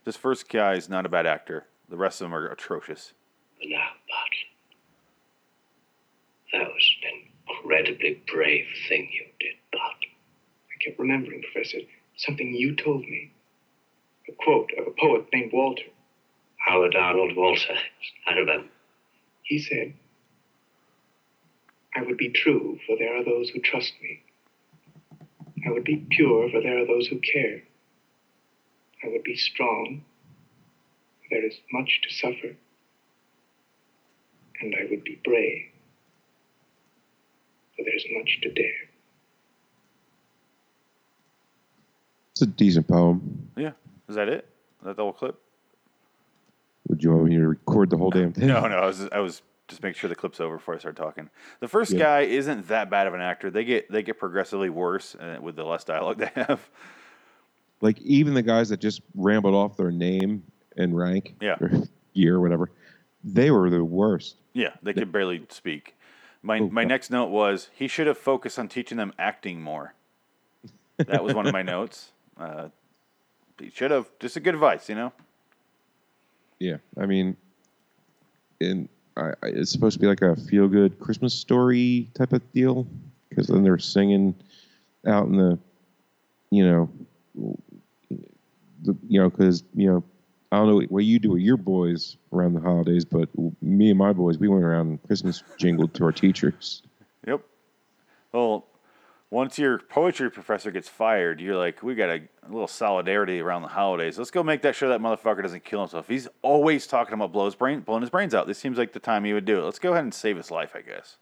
This 0.04 0.16
first 0.16 0.48
guy 0.48 0.74
is 0.74 0.88
not 0.88 1.06
a 1.06 1.08
bad 1.08 1.26
actor. 1.26 1.66
The 1.88 1.96
rest 1.96 2.20
of 2.20 2.26
them 2.26 2.34
are 2.34 2.46
atrocious. 2.48 3.12
Now, 3.64 3.88
Bartlett. 4.08 4.46
That 6.52 6.72
was 6.72 6.96
an 7.02 7.28
incredibly 7.48 8.22
brave 8.32 8.66
thing 8.88 9.08
you 9.12 9.24
did, 9.40 9.54
Bartlett. 9.72 10.10
I 10.70 10.84
kept 10.84 10.98
remembering, 10.98 11.42
Professor, 11.42 11.78
something 12.16 12.54
you 12.54 12.76
told 12.76 13.00
me. 13.00 13.32
A 14.28 14.32
quote 14.32 14.70
of 14.78 14.86
a 14.86 14.90
poet 14.90 15.26
named 15.32 15.52
Walter. 15.52 15.84
Howard 16.66 16.94
Arnold 16.94 17.36
Walter. 17.36 17.74
I 18.26 18.34
remember. 18.34 18.68
He 19.42 19.58
said, 19.60 19.94
I 21.96 22.02
would 22.02 22.18
be 22.18 22.28
true, 22.28 22.78
for 22.86 22.96
there 22.98 23.16
are 23.16 23.24
those 23.24 23.48
who 23.50 23.60
trust 23.60 23.94
me. 24.02 24.22
I 25.66 25.70
would 25.70 25.84
be 25.84 26.06
pure, 26.10 26.50
for 26.50 26.60
there 26.60 26.82
are 26.82 26.86
those 26.86 27.06
who 27.06 27.18
care. 27.20 27.62
I 29.02 29.08
would 29.08 29.22
be 29.22 29.36
strong, 29.36 30.04
for 31.20 31.26
there 31.30 31.46
is 31.46 31.54
much 31.72 32.00
to 32.02 32.14
suffer. 32.14 32.56
And 34.60 34.74
I 34.78 34.86
would 34.90 35.04
be 35.04 35.20
brave, 35.24 35.70
for 37.76 37.84
there 37.84 37.96
is 37.96 38.04
much 38.12 38.38
to 38.42 38.52
dare. 38.52 38.72
It's 42.32 42.42
a 42.42 42.46
decent 42.46 42.86
poem. 42.86 43.48
Yeah. 43.56 43.72
Is 44.08 44.16
that 44.16 44.28
it? 44.28 44.46
Is 44.80 44.84
that 44.84 44.96
the 44.96 45.02
whole 45.02 45.12
clip? 45.14 45.40
Would 46.88 47.02
you 47.02 47.10
want 47.12 47.24
me 47.24 47.36
to 47.36 47.48
record 47.48 47.90
the 47.90 47.96
whole 47.96 48.10
damn 48.10 48.32
thing? 48.32 48.48
No, 48.48 48.60
no. 48.68 48.76
I 48.76 48.86
was 48.86 49.08
I 49.10 49.18
was 49.20 49.42
just 49.68 49.82
make 49.82 49.96
sure 49.96 50.08
the 50.08 50.14
clip's 50.16 50.40
over 50.40 50.56
before 50.56 50.74
I 50.74 50.78
start 50.78 50.96
talking. 50.96 51.28
The 51.60 51.68
first 51.68 51.96
guy 51.96 52.20
isn't 52.20 52.68
that 52.68 52.88
bad 52.90 53.06
of 53.06 53.14
an 53.14 53.20
actor. 53.20 53.50
They 53.50 53.64
get 53.64 53.90
they 53.90 54.02
get 54.02 54.18
progressively 54.18 54.70
worse 54.70 55.14
uh, 55.16 55.38
with 55.40 55.56
the 55.56 55.64
less 55.64 55.84
dialogue 55.84 56.18
they 56.20 56.30
have. 56.34 56.68
Like 57.80 58.00
even 58.02 58.34
the 58.34 58.42
guys 58.42 58.68
that 58.70 58.80
just 58.80 59.02
rambled 59.14 59.54
off 59.54 59.76
their 59.76 59.90
name 59.90 60.44
and 60.76 60.96
rank, 60.96 61.34
Yeah. 61.40 61.56
or 61.60 61.70
year, 62.14 62.36
or 62.36 62.40
whatever, 62.40 62.70
they 63.24 63.50
were 63.50 63.68
the 63.70 63.84
worst. 63.84 64.36
Yeah, 64.52 64.70
they 64.82 64.92
could 64.94 65.12
barely 65.12 65.44
speak. 65.50 65.94
My 66.42 66.58
Oh, 66.60 66.68
my 66.70 66.84
God. 66.84 66.88
next 66.88 67.10
note 67.10 67.26
was 67.30 67.68
he 67.74 67.88
should 67.88 68.06
have 68.06 68.16
focused 68.16 68.58
on 68.58 68.68
teaching 68.68 68.96
them 68.96 69.12
acting 69.18 69.60
more. 69.60 69.94
That 70.96 71.22
was 71.22 71.34
one 71.34 71.46
of 71.46 71.52
my 71.52 71.62
notes. 71.74 72.12
Uh, 72.38 72.68
he 73.58 73.68
should 73.70 73.90
have. 73.90 74.08
Just 74.20 74.36
a 74.36 74.40
good 74.40 74.54
advice, 74.54 74.88
you 74.88 74.94
know. 74.94 75.12
Yeah, 76.58 76.76
I 76.98 77.04
mean, 77.04 77.36
and 78.60 78.88
It's 79.42 79.70
supposed 79.70 79.94
to 79.94 80.00
be 80.00 80.06
like 80.06 80.22
a 80.22 80.36
feel-good 80.36 80.98
Christmas 81.00 81.32
story 81.32 82.10
type 82.14 82.32
of 82.32 82.52
deal 82.52 82.86
because 83.28 83.46
then 83.46 83.62
they're 83.62 83.78
singing 83.78 84.34
out 85.06 85.26
in 85.26 85.36
the, 85.36 85.58
you 86.50 86.66
know, 86.66 86.90
the, 88.82 88.96
you 89.08 89.20
know, 89.20 89.30
because 89.30 89.64
you 89.74 89.90
know, 89.90 90.04
I 90.52 90.58
don't 90.58 90.68
know 90.68 90.86
what 90.88 91.04
you 91.04 91.18
do 91.18 91.30
with 91.30 91.42
your 91.42 91.56
boys 91.56 92.16
around 92.32 92.54
the 92.54 92.60
holidays, 92.60 93.04
but 93.04 93.28
me 93.62 93.90
and 93.90 93.98
my 93.98 94.12
boys, 94.12 94.38
we 94.38 94.48
went 94.48 94.64
around 94.64 94.88
and 94.88 95.02
Christmas 95.02 95.42
jingled 95.58 95.94
to 95.94 96.04
our 96.04 96.12
teachers. 96.12 96.82
Yep. 97.26 97.40
Well, 98.32 98.66
once 99.36 99.58
your 99.58 99.78
poetry 99.78 100.30
professor 100.30 100.70
gets 100.70 100.88
fired, 100.88 101.42
you're 101.42 101.58
like, 101.58 101.82
we 101.82 101.94
got 101.94 102.08
a, 102.08 102.22
a 102.42 102.48
little 102.48 102.66
solidarity 102.66 103.38
around 103.38 103.60
the 103.60 103.68
holidays. 103.68 104.16
Let's 104.16 104.30
go 104.30 104.42
make 104.42 104.62
that 104.62 104.74
sure 104.74 104.88
that 104.88 104.98
motherfucker 104.98 105.42
doesn't 105.42 105.62
kill 105.62 105.80
himself. 105.80 106.08
He's 106.08 106.26
always 106.40 106.86
talking 106.86 107.12
about 107.12 107.32
blow 107.32 107.44
his 107.44 107.54
brain, 107.54 107.80
blowing 107.80 108.00
his 108.00 108.08
brains 108.08 108.34
out. 108.34 108.46
This 108.46 108.56
seems 108.56 108.78
like 108.78 108.94
the 108.94 108.98
time 108.98 109.24
he 109.24 109.34
would 109.34 109.44
do 109.44 109.58
it. 109.58 109.64
Let's 109.64 109.78
go 109.78 109.92
ahead 109.92 110.04
and 110.04 110.14
save 110.14 110.38
his 110.38 110.50
life, 110.50 110.74
I 110.74 110.80
guess. 110.80 111.18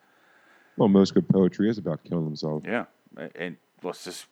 Well, 0.77 0.89
most 0.89 1.13
good 1.13 1.29
poetry 1.29 1.69
is 1.69 1.77
about 1.77 2.05
killing 2.05 2.25
themselves. 2.25 2.65
Yeah, 2.65 2.85
and 3.35 3.57
let's 3.83 4.05
just. 4.05 4.27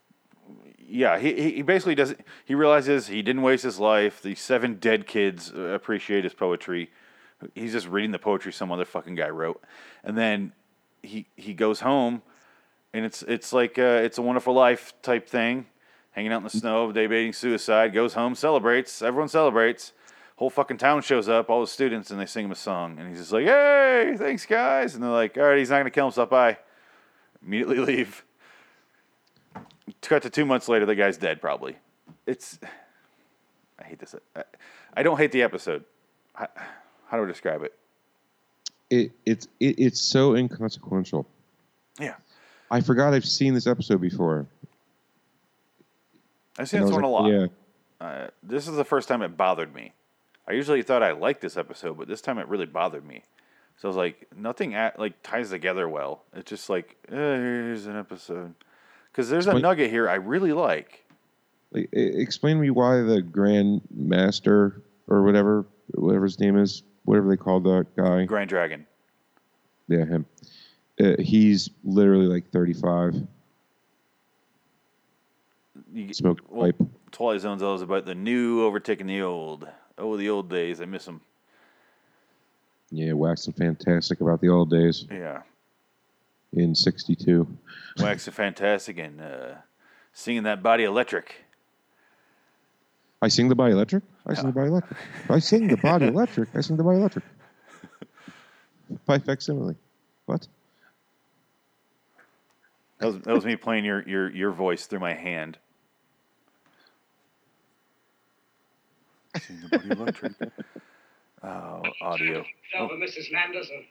Yeah, 0.78 1.18
he 1.18 1.50
he 1.50 1.62
basically 1.62 1.96
doesn't. 1.96 2.20
He 2.44 2.54
realizes 2.54 3.08
he 3.08 3.20
didn't 3.20 3.42
waste 3.42 3.64
his 3.64 3.80
life. 3.80 4.22
The 4.22 4.36
seven 4.36 4.76
dead 4.76 5.08
kids 5.08 5.52
appreciate 5.56 6.22
his 6.22 6.34
poetry. 6.34 6.92
He's 7.56 7.72
just 7.72 7.88
reading 7.88 8.12
the 8.12 8.20
poetry 8.20 8.52
some 8.52 8.70
other 8.70 8.84
fucking 8.84 9.16
guy 9.16 9.30
wrote, 9.30 9.60
and 10.04 10.16
then 10.16 10.52
he 11.02 11.26
he 11.34 11.52
goes 11.52 11.80
home, 11.80 12.22
and 12.94 13.04
it's 13.04 13.22
it's 13.22 13.52
like 13.52 13.78
uh, 13.78 14.00
it's 14.02 14.18
a 14.18 14.22
wonderful 14.22 14.54
life 14.54 14.92
type 15.02 15.28
thing, 15.28 15.66
hanging 16.12 16.32
out 16.32 16.38
in 16.38 16.44
the 16.44 16.50
snow, 16.50 16.92
debating 16.92 17.32
suicide. 17.32 17.92
Goes 17.92 18.14
home, 18.14 18.34
celebrates. 18.34 19.02
Everyone 19.02 19.28
celebrates. 19.28 19.92
Whole 20.36 20.50
fucking 20.50 20.78
town 20.78 21.02
shows 21.02 21.28
up, 21.28 21.50
all 21.50 21.60
the 21.60 21.66
students, 21.66 22.10
and 22.10 22.18
they 22.18 22.26
sing 22.26 22.46
him 22.46 22.50
a 22.50 22.56
song, 22.56 22.98
and 22.98 23.08
he's 23.08 23.18
just 23.18 23.32
like, 23.32 23.44
"Hey, 23.44 24.14
thanks, 24.16 24.44
guys!" 24.46 24.94
And 24.94 25.02
they're 25.02 25.10
like, 25.10 25.36
"All 25.36 25.44
right, 25.44 25.58
he's 25.58 25.70
not 25.70 25.78
gonna 25.78 25.90
kill 25.90 26.06
himself. 26.06 26.30
Bye." 26.30 26.58
Immediately 27.44 27.78
leave. 27.80 28.24
Cut 30.00 30.22
to 30.22 30.30
two 30.30 30.44
months 30.44 30.68
later, 30.68 30.86
the 30.86 30.94
guy's 30.94 31.16
dead. 31.16 31.40
Probably. 31.40 31.76
It's. 32.26 32.58
I 33.78 33.84
hate 33.84 33.98
this. 33.98 34.14
I, 34.34 34.44
I 34.94 35.02
don't 35.02 35.16
hate 35.16 35.32
the 35.32 35.42
episode. 35.42 35.84
How, 36.34 36.48
how 37.06 37.16
do 37.18 37.24
I 37.24 37.26
describe 37.26 37.62
it? 37.62 37.74
It 38.90 39.12
it's 39.24 39.48
it, 39.60 39.78
it's 39.78 40.00
so 40.00 40.34
inconsequential. 40.34 41.26
Yeah, 42.00 42.14
I 42.72 42.80
forgot 42.80 43.12
I've 43.12 43.26
seen 43.26 43.52
this 43.52 43.66
episode 43.66 44.00
before. 44.00 44.46
I've 46.58 46.68
seen 46.70 46.80
And 46.80 46.88
this 46.88 46.94
one 46.94 47.04
a 47.04 47.08
lot. 47.08 47.30
Yeah, 47.30 47.46
Uh, 48.00 48.28
this 48.42 48.66
is 48.66 48.76
the 48.76 48.84
first 48.84 49.08
time 49.08 49.20
it 49.20 49.36
bothered 49.36 49.74
me. 49.74 49.92
I 50.48 50.52
usually 50.52 50.82
thought 50.82 51.02
I 51.02 51.12
liked 51.12 51.42
this 51.42 51.58
episode, 51.58 51.98
but 51.98 52.08
this 52.08 52.22
time 52.22 52.38
it 52.38 52.48
really 52.48 52.64
bothered 52.64 53.06
me. 53.06 53.24
So 53.76 53.88
I 53.88 53.90
was 53.90 53.96
like, 53.96 54.26
nothing 54.34 54.74
at, 54.74 54.98
like 54.98 55.22
ties 55.22 55.50
together 55.50 55.86
well. 55.86 56.22
It's 56.34 56.48
just 56.48 56.70
like, 56.70 56.96
eh, 57.10 57.14
here's 57.14 57.86
an 57.86 57.96
episode. 57.96 58.54
Because 59.10 59.28
there's 59.28 59.46
a 59.46 59.58
nugget 59.58 59.90
here 59.90 60.08
I 60.08 60.14
really 60.14 60.54
like. 60.54 61.04
like, 61.72 61.90
explain 61.92 62.56
to 62.56 62.62
me 62.62 62.70
why 62.70 63.02
the 63.02 63.20
Grand 63.20 63.82
Master 63.94 64.80
or 65.08 65.22
whatever, 65.22 65.66
whatever 65.92 66.24
his 66.24 66.40
name 66.40 66.56
is, 66.56 66.82
whatever 67.04 67.28
they 67.28 67.36
call 67.36 67.60
that 67.60 67.94
guy. 67.96 68.24
Grand 68.24 68.48
Dragon. 68.48 68.86
Yeah, 69.88 70.06
him. 70.06 70.24
Uh, 71.02 71.16
he's 71.20 71.70
literally 71.84 72.26
like 72.26 72.50
35. 72.50 73.26
You, 75.94 76.14
Smoked 76.14 76.48
well, 76.50 76.66
pipe. 76.72 76.88
Twilight 77.10 77.40
Zone's 77.40 77.62
always 77.62 77.82
about 77.82 78.06
the 78.06 78.14
new 78.14 78.62
overtaking 78.62 79.06
the 79.06 79.22
old. 79.22 79.66
Oh, 79.98 80.16
the 80.16 80.30
old 80.30 80.48
days. 80.48 80.80
I 80.80 80.84
miss 80.84 81.04
them. 81.04 81.20
Yeah, 82.90 83.12
waxing 83.12 83.52
fantastic 83.54 84.20
about 84.20 84.40
the 84.40 84.48
old 84.48 84.70
days 84.70 85.06
Yeah. 85.10 85.42
in 86.52 86.74
'62. 86.74 87.46
Wax 87.98 88.28
are 88.28 88.32
fantastic 88.32 88.98
and 88.98 89.20
uh, 89.20 89.54
singing 90.12 90.42
that 90.44 90.62
body 90.62 90.84
electric. 90.84 91.44
I 93.20 93.28
sing 93.28 93.48
the 93.48 93.54
body 93.54 93.72
electric. 93.72 94.02
I 94.26 94.34
sing 94.34 94.46
the 94.46 94.52
body 94.52 94.68
electric. 94.68 94.98
I 95.30 95.38
sing 95.38 95.68
the 95.68 95.76
body 95.76 96.06
electric. 96.14 96.48
I 96.54 96.60
sing 96.60 96.76
the 96.76 96.82
body 96.84 96.98
electric. 96.98 97.24
By 99.06 99.18
facsimile. 99.18 99.76
What? 100.26 100.46
That 103.02 103.08
was, 103.08 103.18
that 103.22 103.34
was 103.34 103.44
me 103.44 103.56
playing 103.56 103.84
your, 103.84 104.08
your, 104.08 104.30
your 104.30 104.52
voice 104.52 104.86
through 104.86 105.00
my 105.00 105.12
hand. 105.12 105.58
Singing 109.40 109.62
the 109.68 109.76
body 109.78 109.90
electric. 109.90 110.32
Oh, 111.44 111.82
audio. 112.00 112.44
So, 112.72 112.86
for 112.86 112.94
Mrs. 112.94 113.32
Manderson, 113.32 113.82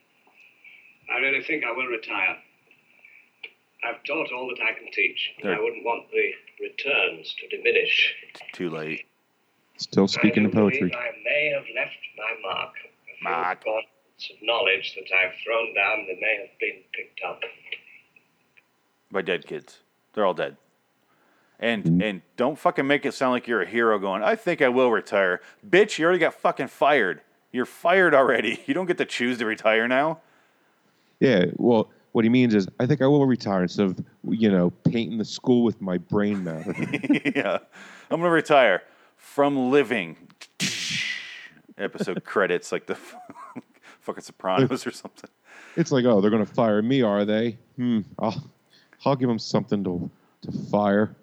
I 1.13 1.19
really 1.19 1.43
think 1.43 1.65
I 1.65 1.73
will 1.73 1.87
retire. 1.87 2.37
I've 3.83 4.01
taught 4.05 4.31
all 4.31 4.47
that 4.55 4.63
I 4.63 4.71
can 4.71 4.89
teach, 4.93 5.31
and 5.35 5.49
There. 5.49 5.59
I 5.59 5.61
wouldn't 5.61 5.83
want 5.83 6.09
the 6.11 6.31
returns 6.61 7.35
to 7.41 7.57
diminish. 7.57 8.15
It's 8.29 8.39
Too 8.53 8.69
late. 8.69 9.03
Still 9.75 10.07
speaking 10.07 10.45
I 10.45 10.47
of 10.47 10.53
poetry. 10.53 10.79
believe 10.79 10.95
I 10.95 11.11
may 11.25 11.51
have 11.53 11.65
left 11.75 11.99
my 12.15 12.49
mark. 12.49 12.71
A 12.79 13.17
few 13.19 13.29
Mark. 13.29 13.65
God 13.65 13.83
It's 14.15 14.31
knowledge 14.41 14.95
that 14.95 15.13
I've 15.13 15.33
thrown 15.43 15.73
down 15.75 16.07
that 16.07 16.15
may 16.21 16.37
have 16.39 16.57
been 16.57 16.83
picked 16.93 17.19
up. 17.27 17.41
By 19.11 19.21
dead 19.21 19.45
kids. 19.45 19.79
They're 20.13 20.25
all 20.25 20.33
dead. 20.33 20.57
And 21.59 21.83
Mhm. 21.83 22.03
and 22.03 22.21
don't 22.37 22.57
fucking 22.57 22.87
make 22.87 23.05
it 23.05 23.13
sound 23.13 23.33
like 23.33 23.47
you're 23.47 23.61
a 23.61 23.67
hero 23.67 23.99
going, 23.99 24.23
I 24.23 24.35
think 24.35 24.61
I 24.61 24.69
will 24.69 24.91
retire. 24.91 25.41
Bitch, 25.67 25.99
you 25.99 26.05
already 26.05 26.19
got 26.19 26.33
fucking 26.33 26.67
fired. 26.69 27.21
You're 27.51 27.65
fired 27.65 28.15
already. 28.15 28.61
You 28.67 28.73
don't 28.73 28.87
get 28.87 28.97
to 28.97 29.05
choose 29.05 29.37
to 29.39 29.45
retire 29.45 29.87
now. 29.87 30.19
Yeah. 31.19 31.45
Well, 31.57 31.91
what 32.13 32.25
he 32.25 32.29
means 32.29 32.55
is, 32.55 32.67
I 32.79 32.85
think 32.87 33.01
I 33.01 33.07
will 33.07 33.25
retire 33.25 33.61
instead 33.61 33.85
of 33.85 33.99
you 34.27 34.49
know 34.49 34.71
painting 34.85 35.17
the 35.19 35.25
school 35.25 35.63
with 35.63 35.79
my 35.81 35.97
brain 35.99 36.43
matter. 36.43 36.73
yeah. 37.35 37.59
I'm 38.09 38.19
gonna 38.19 38.29
retire 38.31 38.81
from 39.17 39.69
living. 39.71 40.17
Episode 41.77 42.23
credits 42.25 42.71
like 42.71 42.85
the 42.85 42.95
fucking 44.01 44.23
Sopranos 44.23 44.85
or 44.85 44.91
something. 44.91 45.29
it's 45.75 45.91
like, 45.91 46.05
oh, 46.05 46.21
they're 46.21 46.29
gonna 46.31 46.45
fire 46.45 46.81
me, 46.81 47.01
are 47.01 47.23
they? 47.25 47.57
Hmm. 47.77 48.01
I'll 48.19 48.43
I'll 49.05 49.15
give 49.15 49.27
them 49.29 49.39
something 49.39 49.83
to 49.83 50.09
to 50.43 50.51
fire. 50.69 51.15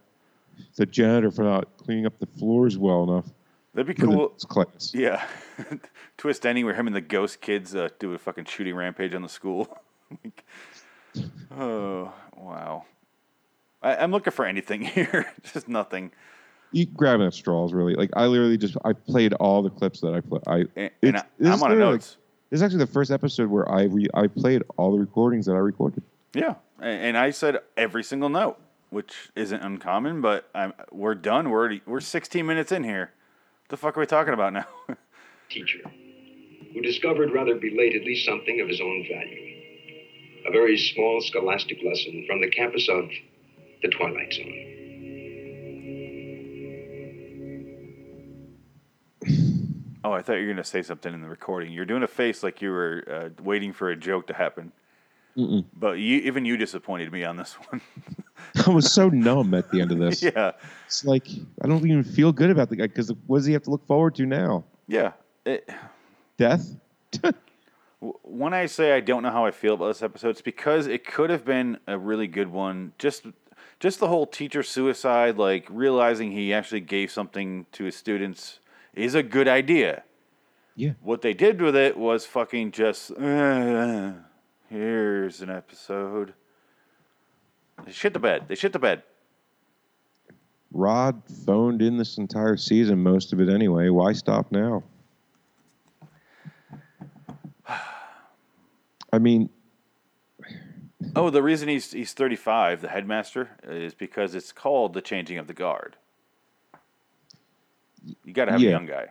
The 0.76 0.87
janitor 0.87 1.30
for 1.30 1.42
not 1.44 1.68
cleaning 1.78 2.06
up 2.06 2.18
the 2.18 2.26
floors 2.26 2.76
well 2.78 3.04
enough. 3.04 3.26
That'd 3.75 3.94
be 3.97 4.00
cool. 4.02 4.30
class. 4.49 4.92
Yeah. 4.94 5.25
Twist 6.16 6.44
ending 6.47 6.64
where 6.64 6.75
him 6.75 6.87
and 6.87 6.97
the 6.97 7.00
ghost 7.00 7.40
kids 7.40 7.75
uh, 7.75 7.88
do 7.99 8.12
a 8.14 8.18
fucking 8.18 8.47
shooting 8.47 8.75
rampage 8.75 9.14
on 9.14 9.23
the 9.23 9.28
school. 9.28 9.78
Like, 10.25 10.44
oh, 11.56 12.12
wow. 12.37 12.85
I, 13.82 13.97
I'm 13.97 14.11
looking 14.11 14.32
for 14.32 14.44
anything 14.47 14.82
here. 14.82 15.32
Just 15.52 15.68
nothing. 15.68 16.11
You 16.73 16.87
grabbing 16.87 17.26
at 17.26 17.35
straws, 17.35 17.73
really. 17.73 17.94
Like 17.94 18.11
I 18.14 18.26
literally 18.26 18.58
just 18.58 18.76
I 18.85 18.92
played 18.92 19.32
all 19.35 19.62
the 19.62 19.70
clips 19.70 20.00
that 20.00 20.12
I 20.14 20.20
play. 20.20 20.40
I 20.47 20.56
And, 20.76 20.90
and 21.02 21.16
It's- 21.16 21.25
I, 21.44 21.50
I'm 21.52 21.62
on 21.62 21.78
notes. 21.78 22.16
this 22.50 22.58
is 22.58 22.62
actually 22.62 22.78
the 22.80 22.87
first 22.92 23.11
episode 23.11 23.49
where 23.49 23.70
I 23.70 23.85
re, 23.85 24.06
I 24.14 24.26
played 24.26 24.62
all 24.76 24.92
the 24.92 24.99
recordings 24.99 25.47
that 25.47 25.52
I 25.52 25.58
recorded. 25.58 26.02
Yeah. 26.35 26.54
And, 26.80 27.02
and 27.02 27.18
I 27.18 27.30
said 27.30 27.58
every 27.76 28.04
single 28.04 28.28
note, 28.28 28.58
which 28.90 29.30
isn't 29.35 29.61
uncommon, 29.61 30.20
but 30.20 30.49
I'm, 30.54 30.73
we're 30.90 31.14
done. 31.14 31.50
We're 31.50 31.58
already, 31.58 31.82
we're 31.87 32.00
16 32.00 32.44
minutes 32.44 32.73
in 32.73 32.85
here. 32.85 33.12
the 33.68 33.76
fuck 33.76 33.97
are 33.97 34.00
we 34.00 34.06
talking 34.06 34.35
about 34.35 34.52
now? 34.52 34.66
teacher 35.49 35.80
who 36.73 36.82
discovered 36.82 37.32
rather 37.32 37.54
belatedly 37.54 38.14
something 38.16 38.61
of 38.61 38.68
his 38.68 38.80
own 38.80 39.06
value. 39.08 39.54
A 40.47 40.52
very 40.52 40.78
small 40.78 41.20
scholastic 41.20 41.78
lesson 41.85 42.25
from 42.26 42.40
the 42.40 42.50
campus 42.50 42.88
of 42.88 43.08
the 43.82 43.88
Twilight 43.88 44.32
Zone. 44.32 44.75
oh, 50.04 50.12
I 50.12 50.23
thought 50.23 50.35
you 50.35 50.40
were 50.40 50.47
going 50.47 50.56
to 50.56 50.64
say 50.64 50.82
something 50.82 51.12
in 51.12 51.20
the 51.20 51.28
recording. 51.28 51.73
You're 51.73 51.85
doing 51.85 52.02
a 52.02 52.08
face 52.08 52.42
like 52.42 52.62
you 52.62 52.70
were 52.70 53.04
uh, 53.11 53.42
waiting 53.42 53.73
for 53.73 53.90
a 53.90 53.97
joke 53.97 54.26
to 54.28 54.35
happen. 54.35 54.73
Mm-mm. 55.38 55.64
But 55.73 55.92
you, 55.99 56.18
even 56.18 56.45
you 56.45 56.57
disappointed 56.57 57.12
me 57.12 57.23
on 57.23 57.37
this 57.37 57.54
one. 57.71 57.80
I 58.66 58.71
was 58.71 58.92
so 58.92 59.09
numb 59.09 59.54
at 59.54 59.71
the 59.71 59.80
end 59.80 59.92
of 59.92 59.99
this. 59.99 60.23
yeah. 60.23 60.52
It's 60.87 61.04
like 61.04 61.28
I 61.62 61.68
don't 61.68 61.87
even 61.87 62.02
feel 62.02 62.33
good 62.33 62.50
about 62.50 62.71
the 62.71 62.76
guy 62.76 62.88
because 62.88 63.12
what 63.26 63.38
does 63.38 63.47
he 63.47 63.52
have 63.52 63.62
to 63.64 63.71
look 63.71 63.87
forward 63.87 64.16
to 64.16 64.26
now? 64.26 64.64
Yeah. 64.88 65.12
It, 65.47 65.68
Death? 66.37 66.76
When 68.00 68.54
I 68.54 68.66
say 68.66 68.92
I 68.92 69.00
don't 69.00 69.25
know 69.25 69.33
how 69.33 69.45
I 69.45 69.50
feel 69.50 69.75
about 69.75 69.88
this 69.88 70.04
episode, 70.04 70.28
it's 70.28 70.40
because 70.40 70.87
it 70.87 71.04
could 71.04 71.30
have 71.30 71.45
been 71.45 71.78
a 71.88 71.99
really 71.99 72.28
good 72.28 72.47
one. 72.47 72.92
Just, 72.97 73.26
just 73.80 73.99
the 73.99 74.07
whole 74.07 74.25
teacher 74.25 74.62
suicide, 74.62 75.37
like 75.37 75.66
realizing 75.68 76.30
he 76.30 76.54
actually 76.54 76.78
gave 76.83 77.11
something 77.11 77.66
to 77.73 77.83
his 77.87 77.97
students, 77.97 78.61
is 78.95 79.16
a 79.16 79.25
good 79.25 79.49
idea. 79.49 80.04
Yeah. 80.76 80.92
What 81.02 81.23
they 81.23 81.35
did 81.35 81.61
with 81.61 81.75
it 81.75 81.97
was 81.97 82.25
fucking 82.25 82.71
just. 82.71 83.11
"Uh, 83.11 84.12
here's 84.68 85.40
an 85.40 85.50
episode. 85.50 86.34
They 87.84 87.92
shit 87.92 88.12
the 88.12 88.18
bed. 88.18 88.44
They 88.48 88.54
shit 88.54 88.72
the 88.72 88.78
bed. 88.78 89.02
Rod 90.72 91.22
phoned 91.46 91.80
in 91.80 91.96
this 91.96 92.18
entire 92.18 92.56
season, 92.56 93.02
most 93.02 93.33
of 93.33 93.40
it 93.40 93.48
anyway. 93.48 93.88
Why 93.88 94.12
stop 94.12 94.52
now? 94.52 94.83
I 99.12 99.18
mean, 99.18 99.48
Oh, 101.16 101.31
the 101.31 101.42
reason 101.42 101.68
he's 101.68 101.92
he's 101.92 102.12
35, 102.12 102.83
the 102.83 102.88
headmaster, 102.88 103.50
is 103.62 103.94
because 103.94 104.35
it's 104.35 104.52
called 104.52 104.92
the 104.94 105.00
changing 105.00 105.38
of 105.38 105.46
the 105.46 105.54
guard. 105.54 105.96
You 108.24 108.33
got 108.33 108.46
to 108.46 108.52
have 108.52 108.61
Yeah. 108.61 108.68
a 108.70 108.72
young 108.72 108.87
guy. 108.87 109.07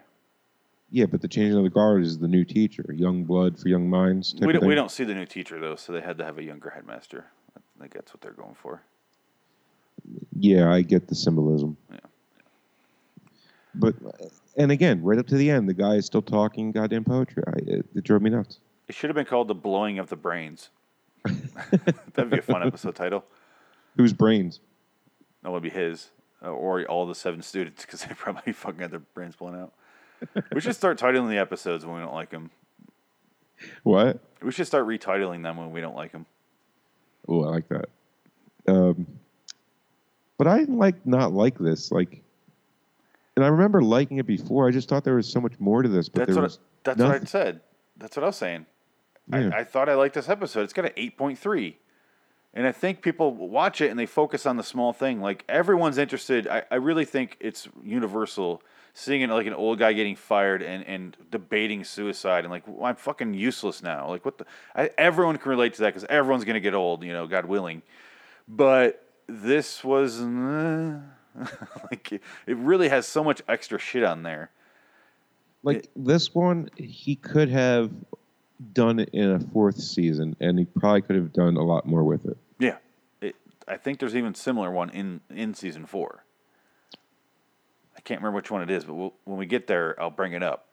Yeah, 0.89 1.05
but 1.05 1.21
the 1.21 1.27
changing 1.27 1.57
of 1.57 1.63
the 1.63 1.69
guard 1.69 2.03
is 2.03 2.19
the 2.19 2.27
new 2.27 2.45
teacher, 2.45 2.85
young 2.93 3.23
blood 3.23 3.59
for 3.59 3.67
young 3.67 3.89
minds. 3.89 4.35
We 4.39 4.53
don't, 4.53 4.65
we 4.65 4.75
don't 4.75 4.91
see 4.91 5.03
the 5.03 5.13
new 5.13 5.25
teacher 5.25 5.59
though, 5.59 5.75
so 5.75 5.91
they 5.93 6.01
had 6.01 6.17
to 6.19 6.25
have 6.25 6.37
a 6.37 6.43
younger 6.43 6.69
headmaster. 6.69 7.25
I 7.55 7.81
think 7.81 7.93
that's 7.93 8.13
what 8.13 8.21
they're 8.21 8.31
going 8.31 8.55
for. 8.55 8.81
Yeah, 10.37 10.71
I 10.71 10.81
get 10.81 11.07
the 11.07 11.15
symbolism. 11.15 11.77
Yeah. 11.91 11.99
But 13.75 13.95
and 14.55 14.71
again, 14.71 15.03
right 15.03 15.19
up 15.19 15.27
to 15.27 15.35
the 15.35 15.49
end, 15.49 15.67
the 15.69 15.73
guy 15.73 15.95
is 15.95 16.05
still 16.05 16.21
talking 16.21 16.71
goddamn 16.71 17.03
poetry. 17.03 17.43
I, 17.47 17.59
it, 17.67 17.85
it 17.95 18.03
drove 18.03 18.21
me 18.21 18.29
nuts. 18.29 18.59
It 18.87 18.95
should 18.95 19.09
have 19.09 19.15
been 19.15 19.25
called 19.25 19.47
the 19.47 19.55
blowing 19.55 19.99
of 19.99 20.09
the 20.09 20.15
brains. 20.15 20.69
That'd 22.13 22.29
be 22.29 22.39
a 22.39 22.41
fun 22.41 22.65
episode 22.65 22.95
title. 22.95 23.25
Whose 23.97 24.13
brains? 24.13 24.61
That 25.43 25.51
would 25.51 25.63
be 25.63 25.69
his, 25.69 26.09
uh, 26.43 26.49
or 26.49 26.83
all 26.85 27.05
the 27.05 27.15
seven 27.15 27.41
students, 27.41 27.85
because 27.85 28.01
they 28.05 28.13
probably 28.15 28.53
fucking 28.53 28.79
had 28.79 28.91
their 28.91 28.99
brains 28.99 29.35
blown 29.35 29.55
out. 29.55 29.73
We 30.53 30.61
should 30.61 30.75
start 30.75 30.99
titling 30.99 31.29
the 31.29 31.37
episodes 31.37 31.85
when 31.85 31.95
we 31.95 32.01
don't 32.01 32.13
like 32.13 32.29
them. 32.29 32.51
What? 33.83 34.19
We 34.41 34.51
should 34.51 34.67
start 34.67 34.85
retitling 34.85 35.43
them 35.43 35.57
when 35.57 35.71
we 35.71 35.81
don't 35.81 35.95
like 35.95 36.11
them. 36.11 36.25
Oh, 37.27 37.43
I 37.43 37.49
like 37.49 37.67
that. 37.69 37.89
Um, 38.67 39.07
but 40.37 40.47
I 40.47 40.59
didn't 40.59 40.77
like 40.77 41.05
not 41.05 41.33
like 41.33 41.57
this. 41.57 41.91
Like, 41.91 42.21
and 43.35 43.43
I 43.43 43.47
remember 43.47 43.81
liking 43.81 44.17
it 44.17 44.27
before. 44.27 44.67
I 44.67 44.71
just 44.71 44.89
thought 44.89 45.03
there 45.03 45.15
was 45.15 45.27
so 45.27 45.41
much 45.41 45.59
more 45.59 45.81
to 45.81 45.89
this. 45.89 46.09
But 46.09 46.27
That's 46.27 46.37
what 46.37 46.51
I, 46.51 46.55
that's 46.83 46.99
what 46.99 47.21
I 47.21 47.25
said. 47.25 47.61
That's 47.97 48.15
what 48.15 48.23
I 48.23 48.27
was 48.27 48.35
saying. 48.35 48.65
Yeah. 49.31 49.49
I, 49.53 49.59
I 49.59 49.63
thought 49.63 49.89
I 49.89 49.95
liked 49.95 50.15
this 50.15 50.29
episode. 50.29 50.61
It's 50.61 50.73
got 50.73 50.85
an 50.85 50.91
eight 50.95 51.17
point 51.17 51.39
three, 51.39 51.77
and 52.53 52.67
I 52.67 52.71
think 52.71 53.01
people 53.01 53.33
watch 53.33 53.81
it 53.81 53.89
and 53.89 53.99
they 53.99 54.05
focus 54.05 54.45
on 54.45 54.57
the 54.57 54.63
small 54.63 54.93
thing. 54.93 55.21
Like 55.21 55.43
everyone's 55.49 55.97
interested. 55.97 56.47
I, 56.47 56.63
I 56.71 56.75
really 56.75 57.05
think 57.05 57.37
it's 57.39 57.67
universal. 57.83 58.61
Seeing 58.99 59.21
it 59.21 59.29
like 59.29 59.45
an 59.45 59.53
old 59.53 59.77
guy 59.77 59.93
getting 59.93 60.15
fired 60.15 60.63
and, 60.63 60.83
and 60.87 61.15
debating 61.29 61.83
suicide 61.83 62.45
and 62.45 62.51
like 62.51 62.63
well, 62.65 62.85
I'm 62.87 62.95
fucking 62.95 63.35
useless 63.35 63.83
now. 63.83 64.09
Like 64.09 64.25
what 64.25 64.39
the? 64.39 64.45
I, 64.75 64.89
everyone 64.97 65.37
can 65.37 65.51
relate 65.51 65.75
to 65.75 65.81
that 65.81 65.93
because 65.93 66.03
everyone's 66.09 66.45
gonna 66.45 66.59
get 66.59 66.73
old. 66.73 67.03
You 67.03 67.13
know, 67.13 67.27
God 67.27 67.45
willing. 67.45 67.83
But 68.47 69.05
this 69.27 69.83
was 69.83 70.19
uh, 70.19 70.99
like 71.91 72.11
it, 72.11 72.23
it 72.47 72.57
really 72.57 72.89
has 72.89 73.05
so 73.05 73.23
much 73.23 73.43
extra 73.47 73.77
shit 73.77 74.03
on 74.03 74.23
there. 74.23 74.49
like 75.61 75.87
this 75.95 76.33
one. 76.33 76.71
He 76.75 77.17
could 77.17 77.49
have 77.49 77.91
done 78.73 78.99
it 78.99 79.09
in 79.13 79.29
a 79.29 79.39
fourth 79.39 79.79
season, 79.79 80.35
and 80.39 80.57
he 80.57 80.65
probably 80.65 81.03
could 81.03 81.17
have 81.17 81.31
done 81.33 81.55
a 81.55 81.63
lot 81.63 81.85
more 81.85 82.03
with 82.03 82.25
it. 82.25 82.37
Yeah, 82.57 82.77
it, 83.21 83.35
I 83.67 83.77
think 83.77 83.99
there's 83.99 84.15
even 84.15 84.33
similar 84.33 84.71
one 84.71 84.89
in 84.89 85.21
in 85.29 85.53
season 85.53 85.85
four. 85.85 86.23
Can't 88.07 88.21
remember 88.21 88.37
which 88.37 88.49
one 88.49 88.61
it 88.61 88.71
is, 88.71 88.85
but 88.85 88.93
we'll, 88.93 89.13
when 89.25 89.37
we 89.37 89.45
get 89.45 89.67
there, 89.67 89.93
I'll 90.01 90.09
bring 90.09 90.31
it 90.31 90.41
up. 90.41 90.67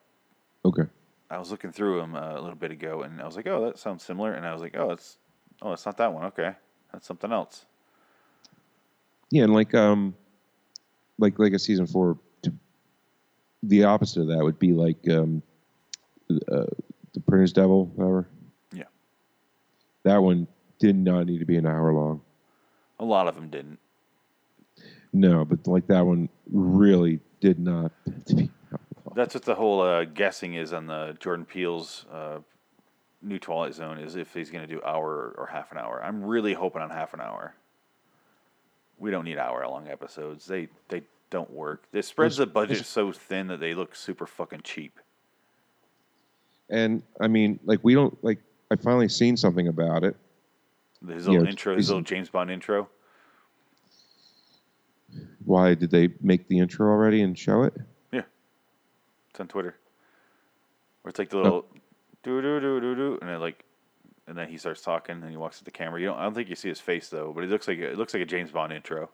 Okay. 0.65 0.85
I 1.29 1.37
was 1.37 1.51
looking 1.51 1.73
through 1.73 1.99
them 1.99 2.15
uh, 2.15 2.35
a 2.35 2.41
little 2.41 2.55
bit 2.55 2.71
ago, 2.71 3.03
and 3.03 3.21
I 3.21 3.27
was 3.27 3.35
like, 3.35 3.49
"Oh, 3.49 3.65
that 3.65 3.77
sounds 3.77 4.05
similar," 4.05 4.35
and 4.35 4.47
I 4.47 4.53
was 4.53 4.63
like, 4.63 4.77
"Oh, 4.77 4.91
it's 4.91 5.17
oh, 5.61 5.73
it's 5.73 5.85
not 5.85 5.97
that 5.97 6.13
one. 6.13 6.27
Okay, 6.27 6.53
that's 6.93 7.09
something 7.09 7.33
else." 7.33 7.65
Yeah, 9.33 9.43
and 9.43 9.53
like 9.53 9.75
um, 9.75 10.15
like 11.19 11.37
like 11.41 11.53
a 11.55 11.59
season 11.59 11.89
four. 11.89 12.17
The 13.65 13.83
opposite 13.83 14.21
of 14.21 14.29
that 14.29 14.39
would 14.45 14.61
be 14.61 14.73
like 14.73 14.99
um, 15.11 15.43
uh, 16.31 16.67
the 17.15 17.21
Printer's 17.27 17.53
Devil, 17.53 17.87
whatever. 17.97 18.29
Yeah. 18.73 18.85
That 20.05 20.23
one 20.23 20.47
did 20.79 20.95
not 20.95 21.27
need 21.27 21.41
to 21.41 21.47
be 21.47 21.57
an 21.57 21.67
hour 21.67 21.93
long. 21.93 22.21
A 23.01 23.05
lot 23.05 23.27
of 23.27 23.35
them 23.35 23.49
didn't. 23.51 23.81
No, 25.15 25.45
but 25.45 25.67
like 25.67 25.87
that 25.87 26.05
one 26.05 26.29
really 26.53 27.21
did 27.41 27.59
not. 27.59 27.93
need 28.05 28.27
to 28.27 28.35
be 28.35 28.43
an 28.43 28.51
hour 28.73 28.81
long. 29.05 29.15
That's 29.15 29.35
what 29.35 29.45
the 29.45 29.55
whole 29.55 29.81
uh, 29.81 30.05
guessing 30.05 30.55
is 30.55 30.73
on 30.73 30.87
the 30.87 31.17
Jordan 31.21 31.47
Peele's 31.47 32.05
uh, 32.13 32.41
new 33.23 33.39
Twilight 33.39 33.75
Zone 33.75 33.99
is 33.99 34.17
if 34.17 34.35
he's 34.35 34.51
going 34.51 34.67
to 34.69 34.75
do 34.75 34.83
hour 34.83 35.35
or 35.39 35.47
half 35.47 35.71
an 35.71 35.79
hour. 35.79 36.03
I'm 36.05 36.25
really 36.25 36.53
hoping 36.53 36.83
on 36.83 36.91
half 36.91 37.15
an 37.15 37.21
hour. 37.21 37.55
We 38.99 39.13
don't 39.13 39.25
need 39.25 39.39
hour 39.39 39.67
long 39.69 39.89
episodes. 39.89 40.47
They 40.47 40.69
they 40.89 41.03
don't 41.31 41.51
work. 41.51 41.85
It 41.93 42.05
spreads 42.05 42.37
the 42.37 42.47
budget 42.47 42.85
so 42.85 43.13
thin 43.13 43.47
that 43.49 43.61
they 43.61 43.75
look 43.75 43.95
super 43.95 44.27
fucking 44.27 44.63
cheap. 44.63 44.99
And 46.71 47.03
I 47.21 47.29
mean, 47.29 47.61
like 47.65 47.81
we 47.83 47.95
don't 47.95 48.17
like. 48.25 48.41
I 48.71 48.77
finally 48.77 49.09
seen 49.09 49.37
something 49.37 49.69
about 49.69 50.03
it. 50.03 50.17
His 51.07 51.29
little 51.29 51.45
Yeah, 51.45 51.51
intro, 51.51 51.77
his 51.77 51.89
little 51.89 52.03
James 52.03 52.31
Bond 52.31 52.51
intro. 52.51 52.89
Why 55.45 55.75
did 55.75 55.91
they 55.91 56.09
make 56.21 56.49
the 56.49 56.59
intro 56.59 56.89
already 56.89 57.23
and 57.23 57.39
show 57.39 57.63
it? 57.63 57.75
Yeah, 58.13 58.23
it's 59.31 59.41
on 59.41 59.49
Twitter. 59.49 59.77
Where 61.03 61.11
it's 61.11 61.19
like 61.19 61.29
the 61.29 61.37
little 61.37 61.67
do 62.23 62.41
do 62.41 62.61
do 62.61 62.81
do 62.81 62.95
do, 62.95 63.19
and 63.21 63.29
then 63.29 63.41
like, 63.41 63.65
and 64.27 64.37
then 64.37 64.49
he 64.49 64.57
starts 64.57 64.81
talking, 64.81 65.23
and 65.23 65.31
he 65.31 65.37
walks 65.37 65.59
to 65.59 65.65
the 65.65 65.71
camera. 65.71 66.01
You 66.01 66.07
don't, 66.07 66.19
I 66.19 66.23
don't 66.23 66.35
think 66.35 66.49
you 66.49 66.57
see 66.57 66.69
his 66.69 66.81
face 66.81 67.09
though, 67.09 67.33
but 67.35 67.45
it 67.45 67.51
looks 67.51 67.69
like 67.69 67.79
it 67.79 67.99
looks 67.99 68.15
like 68.15 68.23
a 68.23 68.27
James 68.27 68.51
Bond 68.51 68.73
intro. 68.73 69.11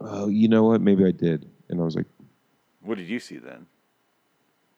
Oh, 0.00 0.28
you 0.28 0.48
know 0.48 0.64
what? 0.64 0.80
Maybe 0.80 1.04
I 1.04 1.10
did, 1.10 1.48
and 1.68 1.80
I 1.80 1.84
was 1.84 1.96
like, 1.96 2.06
What 2.82 2.98
did 2.98 3.08
you 3.08 3.18
see 3.18 3.38
then? 3.38 3.66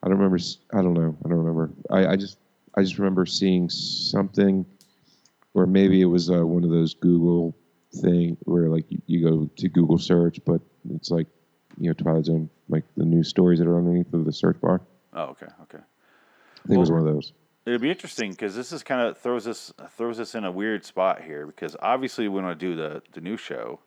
I 0.03 0.09
don't 0.09 0.17
remember. 0.17 0.39
I 0.73 0.83
don't 0.83 0.95
know. 0.95 1.17
I 1.25 1.29
don't 1.29 1.39
remember. 1.39 1.71
I, 1.91 2.13
I 2.13 2.17
just 2.17 2.39
I 2.77 2.83
just 2.83 2.99
remember 2.99 3.27
seeing 3.27 3.69
something, 3.69 4.65
or 5.55 5.67
maybe 5.67 6.01
it 6.01 6.07
was 6.07 6.31
uh, 6.31 6.47
one 6.47 6.65
of 6.65 6.71
those 6.71 6.95
Google 6.95 7.55
thing 7.95 8.37
where 8.45 8.69
like 8.69 8.85
you, 8.89 9.01
you 9.07 9.29
go 9.29 9.51
to 9.57 9.69
Google 9.69 9.99
search, 9.99 10.41
but 10.45 10.61
it's 10.95 11.11
like 11.11 11.27
you 11.79 11.89
know 11.89 11.95
Twilight 11.95 12.27
Zone, 12.27 12.51
like 12.69 12.85
the 12.97 13.05
news 13.05 13.29
stories 13.29 13.59
that 13.59 13.69
are 13.69 13.77
underneath 13.77 14.13
of 14.13 14.25
the 14.25 14.33
search 14.33 14.61
bar. 14.61 14.81
Oh, 15.13 15.25
okay, 15.25 15.47
okay. 15.63 15.79
I 15.79 16.69
think 16.69 16.77
it 16.77 16.81
was 16.81 16.91
one 16.91 17.01
of 17.01 17.07
those. 17.07 17.33
It'd 17.67 17.81
be 17.81 17.91
interesting 17.91 18.31
because 18.31 18.55
this 18.55 18.73
is 18.73 18.83
kind 18.83 19.03
of 19.03 19.19
throws 19.19 19.47
us 19.47 19.73
throws 19.91 20.19
us 20.19 20.35
in 20.35 20.45
a 20.45 20.51
weird 20.51 20.85
spot 20.85 21.23
here 21.23 21.47
because 21.47 21.77
obviously 21.81 22.29
we 22.29 22.41
want 22.41 22.59
to 22.59 22.67
do 22.67 22.75
the 22.75 23.03
the 23.13 23.21
new 23.21 23.37
show. 23.37 23.81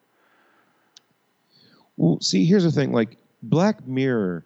Well, 1.98 2.20
see, 2.22 2.46
here's 2.46 2.64
the 2.64 2.72
thing. 2.72 2.92
Like 2.92 3.18
Black 3.42 3.86
Mirror, 3.88 4.46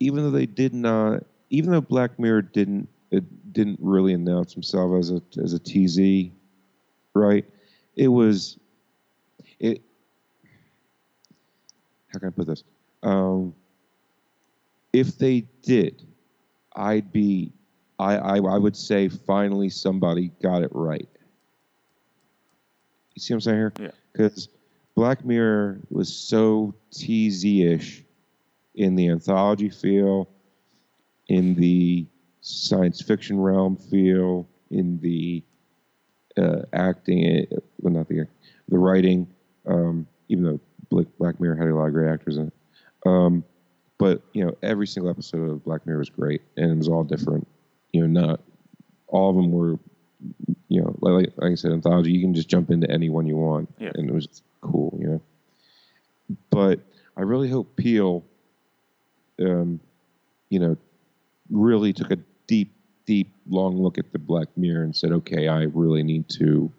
even 0.00 0.22
though 0.22 0.30
they 0.30 0.46
did 0.46 0.74
not, 0.74 1.24
even 1.50 1.70
though 1.70 1.80
Black 1.80 2.18
Mirror 2.18 2.42
didn't, 2.42 2.88
it 3.10 3.52
didn't 3.52 3.78
really 3.80 4.12
announce 4.12 4.52
himself 4.52 4.98
as 4.98 5.10
a 5.10 5.22
as 5.42 5.52
a 5.52 5.58
TZ, 5.58 6.30
right? 7.14 7.44
It 7.96 8.08
was, 8.08 8.58
it. 9.60 9.82
How 12.12 12.18
can 12.18 12.28
I 12.28 12.30
put 12.30 12.46
this? 12.46 12.64
Um, 13.02 13.54
if 14.92 15.18
they 15.18 15.46
did, 15.62 16.02
I'd 16.74 17.12
be, 17.12 17.52
I, 17.98 18.16
I 18.16 18.36
I 18.36 18.58
would 18.58 18.76
say 18.76 19.08
finally 19.08 19.68
somebody 19.68 20.30
got 20.42 20.62
it 20.62 20.70
right. 20.72 21.08
You 23.14 23.20
see 23.20 23.34
what 23.34 23.36
I'm 23.36 23.40
saying 23.40 23.56
here? 23.56 23.72
Yeah. 23.80 23.90
Because 24.12 24.48
Black 24.94 25.24
Mirror 25.24 25.80
was 25.90 26.14
so 26.14 26.74
TZ-ish 26.90 28.02
in 28.74 28.94
the 28.94 29.08
anthology 29.08 29.70
feel, 29.70 30.28
in 31.28 31.54
the 31.54 32.06
science 32.40 33.00
fiction 33.00 33.40
realm 33.40 33.76
feel, 33.76 34.46
in 34.70 34.98
the 35.00 35.42
uh, 36.36 36.62
acting, 36.72 37.46
well, 37.80 37.92
not 37.92 38.08
the 38.08 38.26
the 38.68 38.78
writing. 38.78 39.26
Um, 39.66 40.06
even 40.28 40.44
though 40.44 40.60
Black, 40.90 41.06
Black 41.18 41.40
Mirror 41.40 41.56
had 41.56 41.68
a 41.68 41.74
lot 41.74 41.86
of 41.86 41.92
great 41.92 42.08
actors 42.10 42.36
in 42.36 42.46
it, 42.48 42.52
um, 43.04 43.44
but 43.98 44.22
you 44.32 44.44
know 44.44 44.56
every 44.62 44.86
single 44.86 45.10
episode 45.10 45.50
of 45.50 45.64
Black 45.64 45.86
Mirror 45.86 45.98
was 46.00 46.10
great, 46.10 46.42
and 46.56 46.70
it 46.70 46.76
was 46.76 46.88
all 46.88 47.04
different. 47.04 47.46
You 47.92 48.06
know, 48.06 48.20
not 48.28 48.40
all 49.08 49.30
of 49.30 49.36
them 49.36 49.50
were. 49.52 49.78
You 50.68 50.80
know, 50.82 50.96
like, 51.00 51.30
like 51.36 51.52
I 51.52 51.54
said, 51.54 51.72
anthology. 51.72 52.10
You 52.10 52.20
can 52.20 52.34
just 52.34 52.48
jump 52.48 52.70
into 52.70 52.90
any 52.90 53.08
one 53.10 53.26
you 53.26 53.36
want, 53.36 53.72
Yeah. 53.78 53.92
and 53.94 54.08
it 54.08 54.12
was 54.12 54.42
cool. 54.62 54.96
You 54.98 55.06
know, 55.08 55.20
but 56.50 56.80
I 57.16 57.20
really 57.22 57.48
hope 57.50 57.76
Peele, 57.76 58.24
um, 59.40 59.78
you 60.48 60.58
know, 60.58 60.76
really 61.50 61.92
took 61.92 62.10
a 62.10 62.18
deep, 62.46 62.72
deep, 63.04 63.30
long 63.48 63.80
look 63.80 63.98
at 63.98 64.10
the 64.12 64.18
Black 64.18 64.48
Mirror 64.56 64.84
and 64.84 64.96
said, 64.96 65.12
"Okay, 65.12 65.48
I 65.48 65.64
really 65.64 66.02
need 66.02 66.28
to 66.30 66.70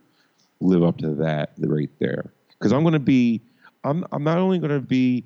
live 0.60 0.84
up 0.84 0.98
to 0.98 1.14
that 1.16 1.52
right 1.60 1.92
there." 2.00 2.32
Because 2.58 2.72
I'm 2.72 2.82
going 2.82 2.94
to 2.94 3.00
be, 3.00 3.42
I'm, 3.84 4.06
I'm 4.12 4.24
not 4.24 4.38
only 4.38 4.60
going 4.60 4.72
to 4.72 4.80
be 4.80 5.26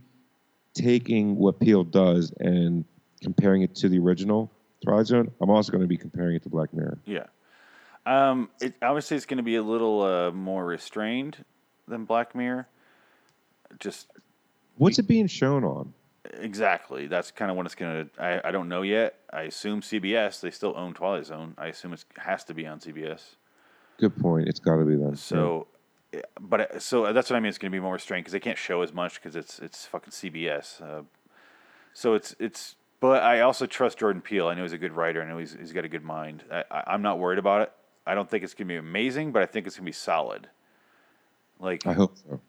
taking 0.74 1.36
what 1.36 1.60
Peele 1.60 1.84
does 1.84 2.34
and 2.40 2.86
comparing 3.22 3.62
it 3.62 3.76
to 3.76 3.90
the 3.90 4.00
original 4.00 4.52
Twilight 4.84 5.08
Zone. 5.08 5.32
I'm 5.42 5.50
also 5.50 5.72
going 5.72 5.84
to 5.84 5.88
be 5.88 5.98
comparing 5.98 6.36
it 6.36 6.44
to 6.44 6.50
Black 6.50 6.74
Mirror. 6.74 6.98
Yeah. 7.06 7.26
Um, 8.06 8.50
it 8.60 8.74
obviously 8.82 9.16
it's 9.18 9.28
going 9.28 9.38
to 9.38 9.44
be 9.44 9.56
a 9.56 9.62
little 9.64 10.02
uh, 10.02 10.32
more 10.32 10.66
restrained 10.66 11.44
than 11.88 12.06
Black 12.06 12.34
Mirror. 12.34 12.68
Just 13.80 14.08
What's 14.78 14.98
it 14.98 15.08
being 15.08 15.28
shown 15.28 15.64
on? 15.64 15.94
exactly. 16.40 17.08
That's 17.08 17.32
kind 17.32 17.52
of 17.52 17.58
what 17.58 17.66
it's 17.66 17.76
going 17.76 18.10
to. 18.10 18.24
I 18.24 18.50
I 18.50 18.52
don't 18.52 18.70
know 18.70 18.82
yet. 18.82 19.20
I 19.32 19.44
assume 19.44 19.82
CBS. 19.82 20.42
They 20.42 20.52
still 20.52 20.74
own 20.76 20.94
Twilight 20.94 21.26
Zone. 21.26 21.54
I 21.58 21.68
assume 21.68 21.94
it 21.94 22.04
has 22.18 22.44
to 22.46 22.54
be 22.54 22.66
on 22.66 22.80
CBS. 22.80 23.36
Good 24.00 24.16
point. 24.18 24.48
It's 24.48 24.60
got 24.60 24.78
to 24.78 24.86
be 24.86 24.96
then. 24.96 25.16
So, 25.16 25.68
but 26.40 26.62
uh, 26.76 26.80
so 26.80 27.14
that's 27.14 27.30
what 27.30 27.38
I 27.38 27.40
mean. 27.40 27.50
It's 27.50 27.58
going 27.58 27.72
to 27.72 27.76
be 27.76 27.80
more 27.82 27.94
restrained 27.94 28.24
because 28.24 28.34
they 28.34 28.40
can't 28.40 28.58
show 28.58 28.82
as 28.82 28.94
much 28.94 29.16
because 29.16 29.36
it's 29.36 29.60
it's 29.60 29.86
fucking 29.86 30.12
CBS. 30.12 30.82
Uh, 30.82 31.04
so 31.94 32.14
it's 32.14 32.36
it's. 32.40 32.76
But 33.00 33.24
I 33.24 33.40
also 33.40 33.66
trust 33.66 33.98
Jordan 33.98 34.22
Peele. 34.22 34.48
I 34.48 34.54
know 34.54 34.62
he's 34.62 34.74
a 34.74 34.78
good 34.78 34.94
writer. 34.94 35.24
I 35.24 35.28
know 35.28 35.38
he's 35.38 35.56
he's 35.58 35.72
got 35.72 35.86
a 35.86 35.90
good 35.90 36.04
mind. 36.04 36.44
I, 36.52 36.64
I, 36.70 36.84
I'm 36.88 37.02
not 37.02 37.18
worried 37.20 37.40
about 37.40 37.62
it. 37.62 37.72
I 38.06 38.14
don't 38.14 38.30
think 38.30 38.44
it's 38.44 38.54
going 38.54 38.68
to 38.68 38.74
be 38.74 38.78
amazing, 38.78 39.32
but 39.32 39.42
I 39.42 39.46
think 39.46 39.66
it's 39.68 39.76
going 39.76 39.86
to 39.86 39.90
be 39.90 39.94
solid. 39.94 40.48
Like 41.60 41.86
I 41.88 41.94
hope 41.94 42.18
so. 42.18 42.40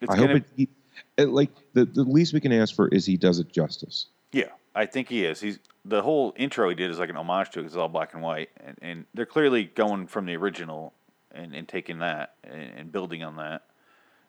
it's 0.00 0.10
I 0.12 0.16
gonna, 0.16 0.28
hope 0.28 0.36
it, 0.36 0.44
he, 0.56 0.68
it. 1.16 1.28
Like 1.30 1.50
the 1.72 1.84
the 1.84 2.02
least 2.02 2.32
we 2.32 2.40
can 2.40 2.52
ask 2.52 2.74
for 2.74 2.88
is 2.88 3.06
he 3.06 3.16
does 3.16 3.38
it 3.38 3.50
justice. 3.52 4.06
Yeah, 4.32 4.50
I 4.74 4.86
think 4.86 5.08
he 5.08 5.24
is. 5.24 5.40
He's 5.40 5.58
the 5.84 6.02
whole 6.02 6.34
intro 6.36 6.68
he 6.68 6.74
did 6.74 6.90
is 6.90 6.98
like 6.98 7.10
an 7.10 7.16
homage 7.16 7.50
to 7.50 7.60
it 7.60 7.62
'cause 7.62 7.72
it's 7.72 7.76
all 7.78 7.88
black 7.88 8.12
and 8.12 8.22
white, 8.22 8.50
and, 8.58 8.76
and 8.82 9.04
they're 9.14 9.26
clearly 9.26 9.64
going 9.64 10.06
from 10.06 10.26
the 10.26 10.36
original 10.36 10.92
and, 11.34 11.54
and 11.54 11.68
taking 11.68 11.98
that 12.00 12.34
and, 12.44 12.62
and 12.76 12.92
building 12.92 13.22
on 13.22 13.36
that. 13.36 13.62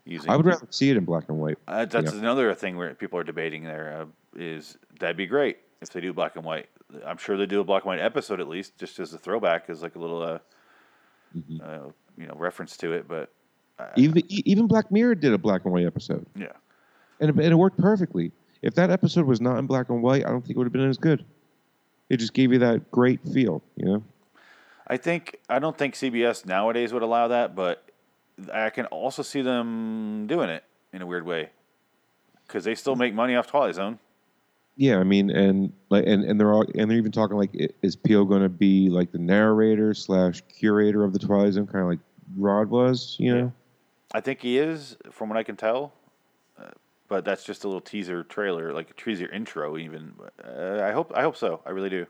Using 0.06 0.32
I 0.32 0.36
would 0.36 0.46
rather 0.48 0.66
see 0.72 0.90
it 0.90 0.98
in 0.98 1.06
black 1.06 1.26
and 1.30 1.38
white. 1.38 1.58
Uh, 1.68 1.86
that's 1.86 2.12
Yeah. 2.14 2.20
another 2.20 2.54
thing 2.56 2.76
where 2.76 2.94
people 2.96 3.20
are 3.20 3.24
debating 3.24 3.64
there 3.64 4.02
uh, 4.02 4.06
is 4.36 4.78
that'd 5.00 5.16
be 5.16 5.28
great 5.28 5.58
if 5.82 5.90
they 5.92 6.02
do 6.02 6.12
black 6.12 6.36
and 6.36 6.44
white. 6.44 6.70
I'm 7.06 7.18
sure 7.18 7.38
they 7.38 7.46
do 7.46 7.60
a 7.60 7.64
black 7.64 7.84
and 7.84 7.90
white 7.90 8.00
episode 8.00 8.40
at 8.40 8.48
least, 8.48 8.78
just 8.78 9.00
as 9.00 9.14
a 9.14 9.18
throwback, 9.20 9.70
as 9.70 9.82
like 9.84 9.96
a 9.96 10.00
little, 10.00 10.22
uh, 10.24 10.40
Mhm. 11.38 11.62
uh, 11.62 11.90
you 12.18 12.28
know, 12.28 12.34
reference 12.36 12.76
to 12.78 12.92
it. 12.94 13.08
But 13.08 13.32
uh, 13.80 13.88
Even 13.96 14.24
even 14.30 14.68
Black 14.68 14.92
Mirror 14.92 15.16
did 15.16 15.34
a 15.34 15.38
black 15.38 15.64
and 15.66 15.72
white 15.74 15.86
episode, 15.86 16.26
yeah, 16.36 16.48
and 17.20 17.30
it, 17.30 17.36
and 17.36 17.54
it 17.54 17.56
worked 17.56 17.78
perfectly. 17.78 18.32
If 18.62 18.74
that 18.76 18.90
episode 18.90 19.26
was 19.26 19.40
not 19.40 19.58
in 19.60 19.66
black 19.68 19.90
and 19.90 20.02
white, 20.04 20.26
I 20.26 20.30
don't 20.30 20.42
think 20.42 20.52
it 20.52 20.58
would 20.58 20.66
have 20.66 20.74
been 20.74 20.90
as 20.90 20.98
good. 20.98 21.24
It 22.10 22.18
just 22.18 22.34
gave 22.34 22.52
you 22.52 22.60
that 22.60 22.92
great 22.92 23.22
feel, 23.32 23.62
you 23.78 23.86
know. 23.86 24.04
I 24.92 24.98
think 24.98 25.40
I 25.48 25.60
don't 25.60 25.78
think 25.78 25.96
CBS 25.96 26.46
nowadays 26.46 26.92
would 26.92 27.02
allow 27.02 27.30
that, 27.30 27.56
but 27.56 27.90
I 28.54 28.70
can 28.72 28.88
also 28.88 29.24
see 29.24 29.42
them 29.42 30.28
doing 30.28 30.50
it 30.50 30.66
in 30.92 31.02
a 31.02 31.06
weird 31.06 31.26
way 31.26 31.50
because 32.46 32.66
they 32.66 32.76
still 32.76 32.98
make 32.98 33.14
money 33.14 33.38
off 33.38 33.48
Twilight 33.48 33.76
Zone. 33.76 34.00
Yeah, 34.76 35.00
I 35.00 35.04
mean, 35.04 35.30
and 35.30 35.72
like, 35.90 36.06
and, 36.06 36.26
and 36.26 36.38
they're 36.38 36.52
all, 36.52 36.66
and 36.76 36.92
they're 36.92 36.98
even 36.98 37.14
talking 37.14 37.38
like, 37.38 37.52
is 37.82 37.96
Peele 37.96 38.26
going 38.26 38.42
to 38.42 38.50
be 38.50 38.90
like 38.90 39.14
the 39.14 39.18
narrator 39.18 39.94
slash 39.94 40.42
curator 40.60 41.06
of 41.06 41.14
the 41.14 41.20
Twilight 41.20 41.54
Zone, 41.54 41.68
kind 41.68 41.84
of 41.84 41.88
like 41.88 42.00
Rod 42.36 42.70
was, 42.70 43.16
you 43.18 43.34
know? 43.34 43.54
I 44.14 44.20
think 44.20 44.42
he 44.42 44.58
is, 44.58 44.98
from 45.10 45.30
what 45.30 45.38
I 45.38 45.44
can 45.44 45.56
tell. 45.56 45.94
Uh, 46.60 46.70
but 47.08 47.24
that's 47.24 47.46
just 47.46 47.64
a 47.64 47.68
little 47.68 47.80
teaser 47.80 48.24
trailer, 48.24 48.74
like 48.74 48.90
a 48.90 48.94
teaser 48.94 49.32
intro, 49.32 49.78
even. 49.78 50.16
Uh, 50.44 50.82
I 50.84 50.92
hope, 50.92 51.14
I 51.16 51.22
hope 51.22 51.38
so. 51.38 51.62
I 51.66 51.70
really 51.70 51.90
do. 51.90 52.08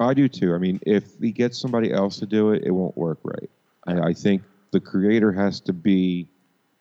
I 0.00 0.14
do 0.14 0.28
too. 0.28 0.54
I 0.54 0.58
mean, 0.58 0.78
if 0.86 1.18
he 1.20 1.32
gets 1.32 1.58
somebody 1.58 1.92
else 1.92 2.18
to 2.18 2.26
do 2.26 2.52
it, 2.52 2.62
it 2.64 2.70
won't 2.70 2.96
work 2.96 3.18
right. 3.24 3.50
I, 3.86 4.08
I 4.10 4.12
think 4.12 4.42
the 4.70 4.80
creator 4.80 5.32
has 5.32 5.60
to 5.62 5.72
be, 5.72 6.28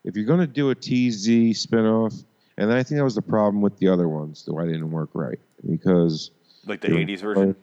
if 0.04 0.16
you're 0.16 0.26
going 0.26 0.40
to 0.40 0.48
do 0.48 0.70
a 0.70 0.76
TZ 0.76 1.28
spinoff, 1.66 2.24
and 2.58 2.72
I 2.72 2.84
think 2.84 2.98
that 2.98 3.04
was 3.04 3.16
the 3.16 3.22
problem 3.22 3.62
with 3.62 3.78
the 3.80 3.88
other 3.88 4.08
ones, 4.10 4.44
the 4.46 4.54
why 4.54 4.66
they 4.66 4.72
didn't 4.74 4.92
work 4.92 5.10
right, 5.14 5.40
because 5.70 6.32
Like 6.66 6.82
the 6.82 6.90
Yeah. 6.90 7.06
'80s 7.06 7.22
version. 7.22 7.56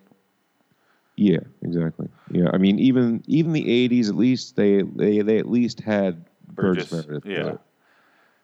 yeah, 1.16 1.38
exactly. 1.62 2.08
Yeah, 2.30 2.50
I 2.52 2.58
mean, 2.58 2.78
even 2.78 3.22
even 3.26 3.52
the 3.52 3.64
'80s, 3.88 4.08
at 4.08 4.16
least 4.16 4.56
they 4.56 4.82
they 4.82 5.20
they 5.20 5.38
at 5.38 5.48
least 5.48 5.80
had 5.80 6.24
Burgess, 6.48 6.90
Burgess. 6.90 7.06
Meredith. 7.08 7.26
Yeah. 7.26 7.52
it. 7.54 7.60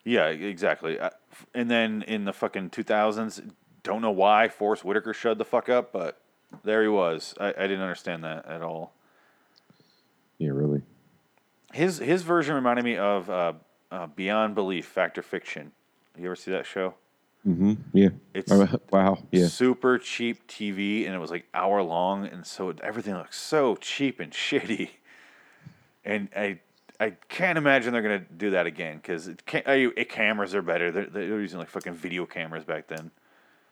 Yeah, 0.05 0.27
exactly. 0.27 0.99
Uh, 0.99 1.11
and 1.55 1.70
then 1.70 2.03
in 2.03 2.25
the 2.25 2.33
fucking 2.33 2.70
2000s, 2.70 3.53
don't 3.83 4.01
know 4.01 4.11
why 4.11 4.49
Forest 4.49 4.85
Whitaker 4.85 5.12
shut 5.12 5.37
the 5.38 5.44
fuck 5.44 5.68
up, 5.68 5.92
but 5.92 6.19
there 6.65 6.83
he 6.83 6.89
was. 6.89 7.35
I, 7.41 7.49
I 7.49 7.63
didn't 7.67 7.81
understand 7.81 8.25
that 8.25 8.47
at 8.47 8.63
all. 8.63 8.93
yeah, 10.39 10.51
really. 10.51 10.83
His 11.73 11.99
his 11.99 12.23
version 12.23 12.55
reminded 12.55 12.85
me 12.85 12.97
of 12.97 13.31
uh, 13.31 13.53
uh, 13.93 14.07
Beyond 14.09 14.55
Belief, 14.55 14.87
Fact 14.87 15.17
or 15.19 15.23
Fiction. 15.23 15.73
You 16.19 16.27
ever 16.27 16.37
see 16.37 16.51
that 16.51 16.67
show? 16.67 16.95
Mm-hmm. 17.47 17.75
Yeah. 17.95 18.09
It's 18.35 18.51
Oh, 18.53 18.67
wow. 18.91 19.19
Yeah. 19.31 19.47
super 19.47 19.97
cheap 19.99 20.47
TV, 20.49 21.07
and 21.07 21.15
it 21.15 21.19
was 21.19 21.31
like 21.31 21.47
hour 21.55 21.83
long, 21.83 22.27
and 22.27 22.45
so 22.47 22.75
everything 22.83 23.15
looks 23.15 23.39
so 23.41 23.77
cheap 23.77 24.21
and 24.21 24.33
shitty. 24.33 24.91
And 26.05 26.29
I 26.37 26.59
I 26.99 27.11
can't 27.29 27.57
imagine 27.57 27.93
they're 27.93 28.03
gonna 28.03 28.19
do 28.19 28.51
that 28.51 28.67
again 28.67 28.97
because 28.97 29.29
it 29.29 29.47
can't, 29.47 29.67
it, 29.67 30.09
cameras 30.09 30.55
are 30.55 30.63
better. 30.63 30.91
They're, 30.91 31.07
they're 31.07 31.41
using 31.41 31.59
like 31.59 31.69
fucking 31.69 31.95
video 31.95 32.27
cameras 32.27 32.65
back 32.65 32.89
then. 32.89 33.11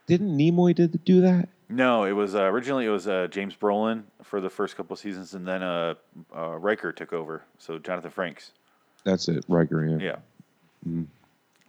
Didn't 0.09 0.37
Nimoy 0.37 0.75
did 0.75 1.05
do 1.05 1.21
that? 1.21 1.51
No, 1.69 2.05
it 2.05 2.13
was 2.13 2.35
uh, 2.35 2.45
originally 2.45 2.87
it 2.87 2.91
was 2.91 3.07
uh, 3.07 3.29
James 3.31 3.55
Brolin 3.55 4.05
for 4.23 4.41
the 4.41 4.49
first 4.49 4.75
couple 4.77 4.95
of 4.95 4.99
seasons, 4.99 5.35
and 5.35 5.47
then 5.47 5.63
uh, 5.63 5.95
uh, 6.35 6.57
Riker 6.59 6.93
took 6.93 7.13
over. 7.13 7.45
So 7.59 7.79
Jonathan 7.79 8.11
Frakes. 8.11 8.51
That's 9.05 9.29
it, 9.29 9.45
Riker. 9.49 9.85
Yeah. 9.87 9.99
Yeah. 10.01 10.17
Mhm. 10.89 11.07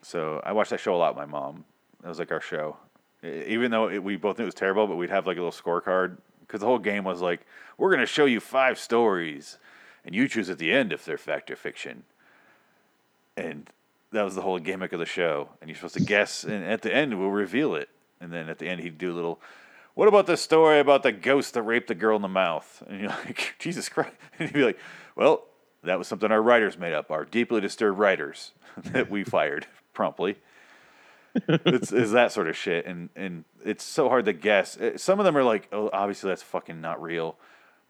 So 0.01 0.41
I 0.45 0.53
watched 0.53 0.69
that 0.69 0.79
show 0.79 0.95
a 0.95 0.97
lot. 0.97 1.15
with 1.15 1.27
My 1.27 1.29
mom. 1.29 1.65
That 2.01 2.07
was 2.07 2.17
like 2.17 2.31
our 2.31 2.39
show. 2.39 2.77
Even 3.23 3.71
though 3.71 3.89
it, 3.89 4.01
we 4.01 4.15
both 4.15 4.37
knew 4.37 4.45
it 4.45 4.47
was 4.47 4.55
terrible, 4.55 4.87
but 4.87 4.95
we'd 4.95 5.09
have 5.09 5.27
like 5.27 5.35
a 5.37 5.41
little 5.41 5.51
scorecard 5.51 6.17
because 6.39 6.61
the 6.61 6.65
whole 6.65 6.79
game 6.79 7.03
was 7.03 7.21
like, 7.21 7.41
we're 7.77 7.91
gonna 7.91 8.05
show 8.05 8.23
you 8.23 8.39
five 8.39 8.79
stories, 8.79 9.57
and 10.05 10.15
you 10.15 10.29
choose 10.29 10.49
at 10.49 10.57
the 10.59 10.71
end 10.71 10.93
if 10.93 11.03
they're 11.03 11.17
fact 11.17 11.51
or 11.51 11.57
fiction. 11.57 12.03
And 13.35 13.69
that 14.13 14.23
was 14.23 14.35
the 14.35 14.41
whole 14.41 14.59
gimmick 14.59 14.93
of 14.93 14.99
the 14.99 15.05
show. 15.05 15.49
And 15.59 15.69
you're 15.69 15.75
supposed 15.75 15.95
to 15.95 16.03
guess, 16.03 16.45
and 16.45 16.63
at 16.63 16.81
the 16.83 16.95
end 16.95 17.19
we'll 17.19 17.29
reveal 17.31 17.75
it. 17.75 17.89
And 18.21 18.31
then 18.31 18.49
at 18.49 18.59
the 18.59 18.67
end 18.67 18.81
he'd 18.81 18.97
do 18.97 19.11
a 19.11 19.15
little. 19.15 19.39
What 19.95 20.07
about 20.07 20.27
the 20.27 20.37
story 20.37 20.79
about 20.79 21.03
the 21.03 21.11
ghost 21.11 21.53
that 21.55 21.63
raped 21.63 21.87
the 21.87 21.95
girl 21.95 22.15
in 22.15 22.21
the 22.21 22.27
mouth? 22.27 22.83
And 22.87 23.01
you're 23.01 23.09
like, 23.25 23.55
Jesus 23.59 23.89
Christ! 23.89 24.15
And 24.39 24.49
he'd 24.49 24.55
be 24.55 24.63
like, 24.63 24.79
Well, 25.15 25.43
that 25.83 25.97
was 25.97 26.07
something 26.07 26.31
our 26.31 26.41
writers 26.41 26.77
made 26.77 26.93
up, 26.93 27.11
our 27.11 27.25
deeply 27.25 27.61
disturbed 27.61 27.99
writers 27.99 28.51
that 28.77 29.09
we 29.09 29.23
fired 29.23 29.67
promptly. 29.93 30.37
it's, 31.47 31.91
it's 31.91 32.11
that 32.11 32.31
sort 32.31 32.47
of 32.47 32.57
shit, 32.57 32.85
and 32.85 33.09
and 33.15 33.45
it's 33.63 33.83
so 33.83 34.09
hard 34.09 34.25
to 34.25 34.33
guess. 34.33 34.77
Uh, 34.77 34.97
Some 34.97 35.19
of 35.19 35.25
them 35.25 35.37
are 35.37 35.43
like, 35.43 35.67
oh, 35.71 35.89
obviously 35.93 36.29
that's 36.29 36.41
fucking 36.41 36.81
not 36.81 37.01
real, 37.01 37.37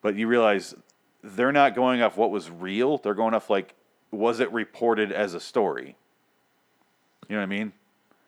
but 0.02 0.16
you 0.16 0.28
realize 0.28 0.76
they're 1.24 1.52
not 1.52 1.76
going 1.76 2.02
off 2.02 2.18
what 2.18 2.32
was 2.32 2.50
real. 2.50 2.98
They're 2.98 3.14
going 3.14 3.34
off 3.34 3.50
like, 3.50 3.76
was 4.12 4.40
it 4.40 4.52
reported 4.52 5.12
as 5.12 5.34
a 5.34 5.40
story? 5.40 5.96
You 7.28 7.36
know 7.36 7.42
what 7.42 7.44
I 7.44 7.48
mean? 7.48 7.74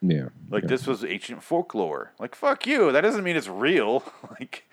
Yeah. 0.02 0.30
Like 0.50 0.64
yeah. 0.64 0.70
this 0.70 0.88
was 0.88 1.04
ancient 1.04 1.44
folklore. 1.44 2.12
Like 2.20 2.36
fuck 2.36 2.66
you. 2.66 2.92
That 2.92 3.02
doesn't 3.02 3.24
mean 3.24 3.36
it's 3.36 3.48
real. 3.48 4.04
like, 4.40 4.68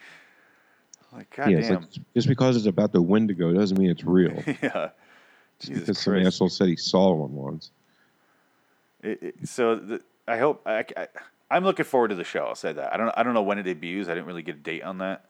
like 1.12 1.34
Yeah, 1.36 1.50
goddamn. 1.50 1.74
like, 1.80 1.90
just 2.14 2.28
because 2.28 2.56
it's 2.56 2.66
about 2.66 2.92
the 2.92 3.02
Wendigo 3.02 3.52
doesn't 3.52 3.78
mean 3.78 3.90
it's 3.90 4.04
real. 4.04 4.42
Yeah. 4.62 4.90
Jesus 5.60 5.80
because 5.80 5.98
some 5.98 6.16
asshole 6.16 6.48
said 6.50 6.68
he 6.68 6.76
saw 6.76 7.12
one 7.12 7.34
once. 7.34 7.72
It, 9.02 9.22
it, 9.22 9.48
so 9.48 9.74
the, 9.74 10.00
I 10.28 10.38
hope 10.38 10.62
I, 10.64 10.84
I, 10.96 11.08
I'm 11.50 11.64
looking 11.64 11.84
forward 11.84 12.08
to 12.08 12.14
the 12.14 12.22
show. 12.22 12.44
I'll 12.44 12.54
say 12.54 12.72
that. 12.72 12.92
I 12.92 12.96
don't 12.96 13.12
I 13.16 13.24
don't 13.24 13.34
know 13.34 13.42
when 13.42 13.58
it 13.58 13.64
debuts. 13.64 14.08
I 14.08 14.14
didn't 14.14 14.26
really 14.26 14.42
get 14.42 14.54
a 14.54 14.60
date 14.60 14.84
on 14.84 14.98
that. 14.98 15.24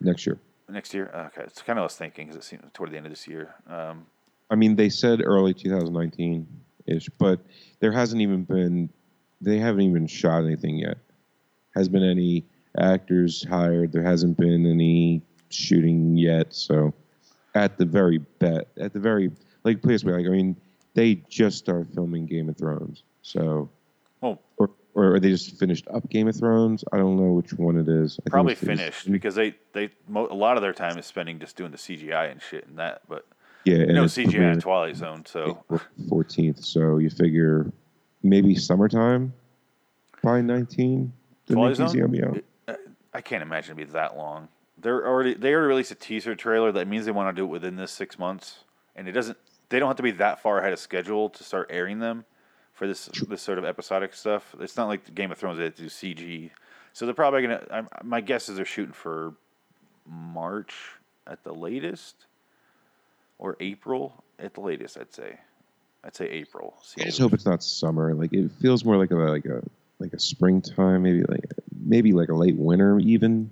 Next 0.00 0.26
year. 0.26 0.38
Next 0.68 0.92
year. 0.92 1.10
Okay, 1.14 1.42
it's 1.42 1.62
kind 1.62 1.78
of 1.78 1.82
what 1.82 1.82
I 1.82 1.86
was 1.86 1.96
thinking 1.96 2.26
because 2.26 2.36
it 2.36 2.44
seemed 2.44 2.68
toward 2.74 2.90
the 2.90 2.96
end 2.96 3.06
of 3.06 3.12
this 3.12 3.28
year. 3.28 3.54
Um, 3.68 4.06
I 4.50 4.56
mean, 4.56 4.76
they 4.76 4.88
said 4.88 5.22
early 5.24 5.54
2019 5.54 6.46
ish, 6.86 7.08
but 7.18 7.40
there 7.80 7.92
hasn't 7.92 8.20
even 8.22 8.44
been, 8.44 8.90
they 9.44 9.58
haven't 9.58 9.82
even 9.82 10.06
shot 10.06 10.44
anything 10.44 10.78
yet. 10.78 10.98
Has 11.74 11.88
been 11.88 12.02
any 12.02 12.44
actors 12.78 13.44
hired? 13.48 13.92
There 13.92 14.02
hasn't 14.02 14.36
been 14.36 14.66
any 14.66 15.22
shooting 15.50 16.16
yet. 16.16 16.54
So, 16.54 16.94
at 17.54 17.78
the 17.78 17.84
very 17.84 18.18
bet, 18.38 18.68
at 18.78 18.92
the 18.92 19.00
very 19.00 19.30
like 19.64 19.82
please 19.82 20.04
like 20.04 20.26
I 20.26 20.30
mean, 20.30 20.56
they 20.94 21.16
just 21.28 21.58
started 21.58 21.92
filming 21.94 22.26
Game 22.26 22.48
of 22.48 22.56
Thrones. 22.56 23.02
So, 23.22 23.68
oh. 24.22 24.38
well, 24.58 24.70
or 24.94 25.14
or 25.14 25.20
they 25.20 25.30
just 25.30 25.58
finished 25.58 25.86
up 25.92 26.08
Game 26.08 26.28
of 26.28 26.36
Thrones. 26.36 26.84
I 26.92 26.96
don't 26.96 27.16
know 27.16 27.32
which 27.32 27.52
one 27.52 27.76
it 27.76 27.88
is. 27.88 28.18
I 28.26 28.30
probably 28.30 28.54
finished 28.54 29.10
because 29.10 29.34
they 29.34 29.54
they 29.72 29.90
mo- 30.08 30.28
a 30.30 30.34
lot 30.34 30.56
of 30.56 30.62
their 30.62 30.72
time 30.72 30.98
is 30.98 31.06
spending 31.06 31.38
just 31.38 31.56
doing 31.56 31.70
the 31.70 31.78
CGI 31.78 32.30
and 32.30 32.40
shit 32.40 32.66
and 32.66 32.78
that. 32.78 33.02
But 33.08 33.26
Yeah, 33.64 33.84
no 33.86 34.04
CGI 34.04 34.54
in 34.54 34.60
Twilight 34.60 34.96
Zone. 34.96 35.24
So 35.26 35.64
14th. 36.08 36.64
So 36.64 36.98
you 36.98 37.10
figure 37.10 37.72
maybe 38.24 38.56
summertime, 38.56 39.32
probably 40.12 40.42
19. 40.42 41.12
The 41.46 41.54
Twilight 41.54 41.78
new 41.78 41.88
Zone? 41.88 41.88
TCM, 41.88 42.42
uh, 42.66 42.74
I 43.12 43.20
can't 43.20 43.42
imagine 43.42 43.76
it'd 43.76 43.88
be 43.88 43.92
that 43.92 44.16
long. 44.16 44.48
They're 44.78 45.06
already 45.06 45.34
they 45.34 45.52
already 45.52 45.68
released 45.68 45.92
a 45.92 45.94
teaser 45.94 46.34
trailer. 46.34 46.72
That 46.72 46.88
means 46.88 47.04
they 47.04 47.12
want 47.12 47.34
to 47.34 47.40
do 47.40 47.44
it 47.44 47.50
within 47.50 47.76
this 47.76 47.92
six 47.92 48.18
months, 48.18 48.64
and 48.96 49.06
it 49.08 49.12
doesn't. 49.12 49.38
They 49.68 49.78
don't 49.78 49.88
have 49.88 49.96
to 49.96 50.02
be 50.02 50.10
that 50.12 50.42
far 50.42 50.58
ahead 50.58 50.72
of 50.72 50.78
schedule 50.78 51.30
to 51.30 51.44
start 51.44 51.68
airing 51.70 52.00
them 52.00 52.24
for 52.72 52.86
this 52.86 53.06
this 53.28 53.40
sort 53.40 53.58
of 53.58 53.64
episodic 53.64 54.14
stuff. 54.14 54.54
It's 54.60 54.76
not 54.76 54.88
like 54.88 55.14
Game 55.14 55.30
of 55.30 55.38
Thrones 55.38 55.58
they 55.58 55.64
have 55.64 55.74
to 55.76 55.82
do 55.82 55.88
CG. 55.88 56.50
So 56.92 57.06
they're 57.06 57.14
probably 57.14 57.42
gonna. 57.42 57.62
I'm, 57.70 57.88
my 58.02 58.20
guess 58.20 58.48
is 58.48 58.56
they're 58.56 58.64
shooting 58.64 58.92
for 58.92 59.34
March 60.06 60.74
at 61.26 61.42
the 61.44 61.54
latest, 61.54 62.26
or 63.38 63.56
April 63.60 64.24
at 64.38 64.54
the 64.54 64.60
latest. 64.60 64.98
I'd 64.98 65.12
say. 65.14 65.38
I'd 66.04 66.14
say 66.14 66.28
April. 66.28 66.74
See 66.82 67.02
I 67.02 67.06
just 67.06 67.18
hope 67.18 67.32
it's 67.32 67.46
not 67.46 67.62
summer. 67.62 68.14
Like 68.14 68.32
it 68.32 68.50
feels 68.60 68.84
more 68.84 68.96
like 68.96 69.10
a 69.10 69.16
like 69.16 69.46
a 69.46 69.62
like 69.98 70.12
a 70.12 70.18
springtime, 70.20 71.02
maybe 71.02 71.22
like 71.22 71.44
maybe 71.84 72.12
like 72.12 72.28
a 72.28 72.34
late 72.34 72.56
winter 72.56 72.98
even. 73.00 73.50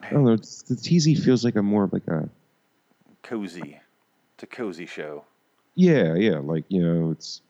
I 0.00 0.10
don't 0.10 0.24
know. 0.24 0.36
The 0.36 0.76
TZ 0.76 1.22
feels 1.22 1.44
like 1.44 1.56
a 1.56 1.62
more 1.62 1.84
of 1.84 1.92
like 1.92 2.06
a 2.08 2.28
cozy. 3.22 3.78
It's 4.34 4.42
a 4.44 4.46
cozy 4.46 4.86
show. 4.86 5.24
yeah 5.74 6.14
yeah 6.14 6.38
like 6.38 6.64
you 6.68 6.82
know 6.82 7.10
it's 7.10 7.42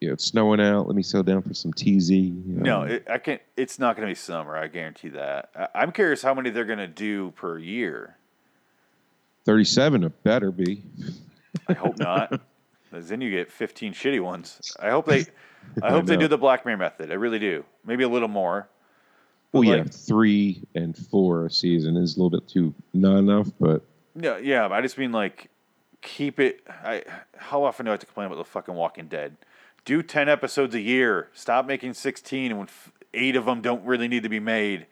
yeah 0.00 0.12
it's 0.12 0.24
snowing 0.24 0.60
out. 0.60 0.86
Let 0.86 0.94
me 0.94 1.02
settle 1.02 1.22
down 1.22 1.40
for 1.42 1.54
some 1.54 1.72
TZ. 1.72 2.10
You 2.10 2.42
know. 2.46 2.82
No, 2.82 2.82
it, 2.82 3.06
I 3.08 3.16
can't. 3.16 3.40
It's 3.56 3.78
not 3.78 3.96
going 3.96 4.06
to 4.06 4.10
be 4.10 4.16
summer. 4.16 4.56
I 4.56 4.66
guarantee 4.66 5.08
that. 5.10 5.50
I, 5.56 5.68
I'm 5.74 5.92
curious 5.92 6.20
how 6.20 6.34
many 6.34 6.50
they're 6.50 6.66
going 6.66 6.78
to 6.78 6.86
do 6.86 7.30
per 7.30 7.58
year. 7.58 8.16
37 9.46 10.04
it 10.04 10.22
better 10.22 10.50
be. 10.50 10.82
I 11.68 11.72
hope 11.72 11.98
not, 11.98 12.40
'cause 12.90 13.08
then 13.08 13.20
you 13.20 13.30
get 13.30 13.50
15 13.50 13.92
shitty 13.92 14.20
ones. 14.20 14.60
I 14.80 14.90
hope 14.90 15.06
they. 15.06 15.20
I 15.20 15.26
I 15.84 15.90
hope 15.90 16.06
they 16.06 16.16
do 16.16 16.28
the 16.28 16.38
Black 16.38 16.64
Mirror 16.64 16.78
method. 16.78 17.10
I 17.10 17.14
really 17.14 17.38
do. 17.38 17.64
Maybe 17.84 18.02
a 18.04 18.08
little 18.08 18.28
more. 18.28 18.68
Well, 19.52 19.64
yeah, 19.64 19.76
like- 19.82 19.92
three 19.92 20.62
and 20.74 20.96
four 20.96 21.46
a 21.46 21.50
season 21.50 21.96
is 21.96 22.16
a 22.16 22.22
little 22.22 22.30
bit 22.30 22.48
too 22.48 22.74
not 22.94 23.16
enough, 23.18 23.48
but 23.60 23.82
Yeah, 24.14 24.38
yeah. 24.38 24.68
But 24.68 24.74
I 24.74 24.80
just 24.82 24.96
mean 24.98 25.12
like, 25.12 25.50
keep 26.02 26.40
it. 26.40 26.62
I. 26.68 27.04
How 27.36 27.62
often 27.64 27.86
do 27.86 27.90
I 27.90 27.92
have 27.94 28.00
to 28.00 28.06
complain 28.06 28.26
about 28.26 28.38
the 28.38 28.44
fucking 28.44 28.74
Walking 28.74 29.06
Dead? 29.08 29.36
Do 29.84 30.02
10 30.02 30.28
episodes 30.28 30.74
a 30.74 30.80
year. 30.80 31.28
Stop 31.32 31.66
making 31.66 31.94
16 31.94 32.56
when 32.56 32.68
eight 33.14 33.34
of 33.34 33.46
them 33.46 33.60
don't 33.62 33.84
really 33.84 34.08
need 34.08 34.22
to 34.24 34.28
be 34.28 34.38
made. 34.40 34.86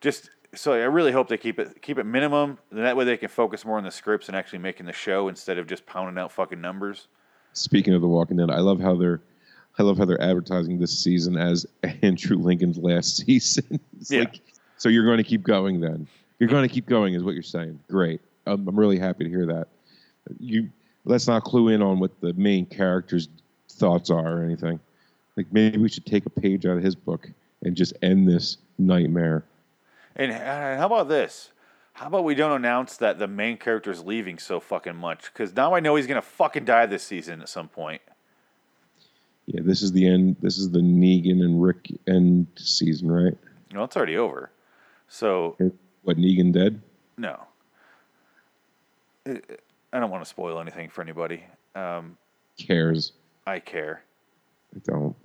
Just 0.00 0.30
so 0.54 0.72
I 0.72 0.76
really 0.84 1.12
hope 1.12 1.28
they 1.28 1.36
keep 1.36 1.58
it 1.58 1.82
keep 1.82 1.98
it 1.98 2.04
minimum. 2.04 2.58
Then 2.70 2.84
that 2.84 2.96
way 2.96 3.04
they 3.04 3.16
can 3.16 3.28
focus 3.28 3.64
more 3.64 3.78
on 3.78 3.84
the 3.84 3.90
scripts 3.90 4.28
and 4.28 4.36
actually 4.36 4.60
making 4.60 4.86
the 4.86 4.92
show 4.92 5.28
instead 5.28 5.58
of 5.58 5.66
just 5.66 5.84
pounding 5.86 6.18
out 6.22 6.32
fucking 6.32 6.60
numbers. 6.60 7.08
Speaking 7.52 7.94
of 7.94 8.00
The 8.00 8.08
Walking 8.08 8.36
Dead, 8.36 8.50
I 8.50 8.60
love 8.60 8.80
how 8.80 8.94
they're, 8.94 9.20
I 9.78 9.82
love 9.82 9.98
how 9.98 10.04
they're 10.04 10.20
advertising 10.20 10.78
this 10.78 10.96
season 10.96 11.36
as 11.36 11.66
Andrew 12.02 12.36
Lincoln's 12.38 12.78
last 12.78 13.24
season. 13.24 13.80
Yeah. 14.08 14.20
like, 14.20 14.40
so 14.76 14.88
you're 14.88 15.04
going 15.04 15.16
to 15.18 15.24
keep 15.24 15.42
going 15.42 15.80
then? 15.80 16.06
You're 16.38 16.48
going 16.48 16.66
to 16.66 16.72
keep 16.72 16.86
going, 16.86 17.14
is 17.14 17.24
what 17.24 17.34
you're 17.34 17.42
saying. 17.42 17.80
Great. 17.90 18.20
I'm, 18.46 18.66
I'm 18.68 18.78
really 18.78 18.98
happy 18.98 19.24
to 19.24 19.30
hear 19.30 19.44
that. 19.46 19.66
You 20.38 20.70
let's 21.04 21.26
not 21.26 21.42
clue 21.42 21.68
in 21.68 21.82
on 21.82 21.98
what 21.98 22.20
the 22.20 22.32
main 22.34 22.66
character's 22.66 23.28
thoughts 23.70 24.10
are 24.10 24.38
or 24.38 24.44
anything. 24.44 24.78
Like 25.36 25.46
maybe 25.52 25.78
we 25.78 25.88
should 25.88 26.06
take 26.06 26.26
a 26.26 26.30
page 26.30 26.66
out 26.66 26.76
of 26.76 26.82
his 26.82 26.94
book 26.94 27.28
and 27.62 27.76
just 27.76 27.92
end 28.02 28.28
this 28.28 28.58
nightmare. 28.78 29.44
And 30.16 30.32
uh, 30.32 30.76
how 30.76 30.86
about 30.86 31.08
this? 31.08 31.50
How 31.98 32.06
about 32.06 32.22
we 32.22 32.36
don't 32.36 32.52
announce 32.52 32.96
that 32.98 33.18
the 33.18 33.26
main 33.26 33.56
character 33.56 33.90
is 33.90 34.04
leaving 34.04 34.38
so 34.38 34.60
fucking 34.60 34.94
much? 34.94 35.32
Because 35.32 35.52
now 35.56 35.74
I 35.74 35.80
know 35.80 35.96
he's 35.96 36.06
gonna 36.06 36.22
fucking 36.22 36.64
die 36.64 36.86
this 36.86 37.02
season 37.02 37.40
at 37.42 37.48
some 37.48 37.66
point. 37.66 38.00
Yeah, 39.46 39.62
this 39.64 39.82
is 39.82 39.90
the 39.90 40.06
end. 40.06 40.36
This 40.40 40.58
is 40.58 40.70
the 40.70 40.78
Negan 40.78 41.42
and 41.42 41.60
Rick 41.60 41.90
end 42.06 42.46
season, 42.56 43.10
right? 43.10 43.36
Know, 43.72 43.82
it's 43.82 43.96
already 43.96 44.16
over. 44.16 44.52
So 45.08 45.56
What 46.02 46.18
Negan 46.18 46.52
dead? 46.52 46.80
no, 47.16 47.40
I 49.26 49.40
I 49.92 49.98
don't 49.98 50.10
want 50.12 50.22
to 50.22 50.30
spoil 50.30 50.60
anything 50.60 50.90
for 50.90 51.02
anybody. 51.02 51.42
Um, 51.74 52.16
Cares. 52.58 53.10
I 53.44 53.58
care. 53.58 54.04
I 54.76 54.78
don't. 54.84 55.16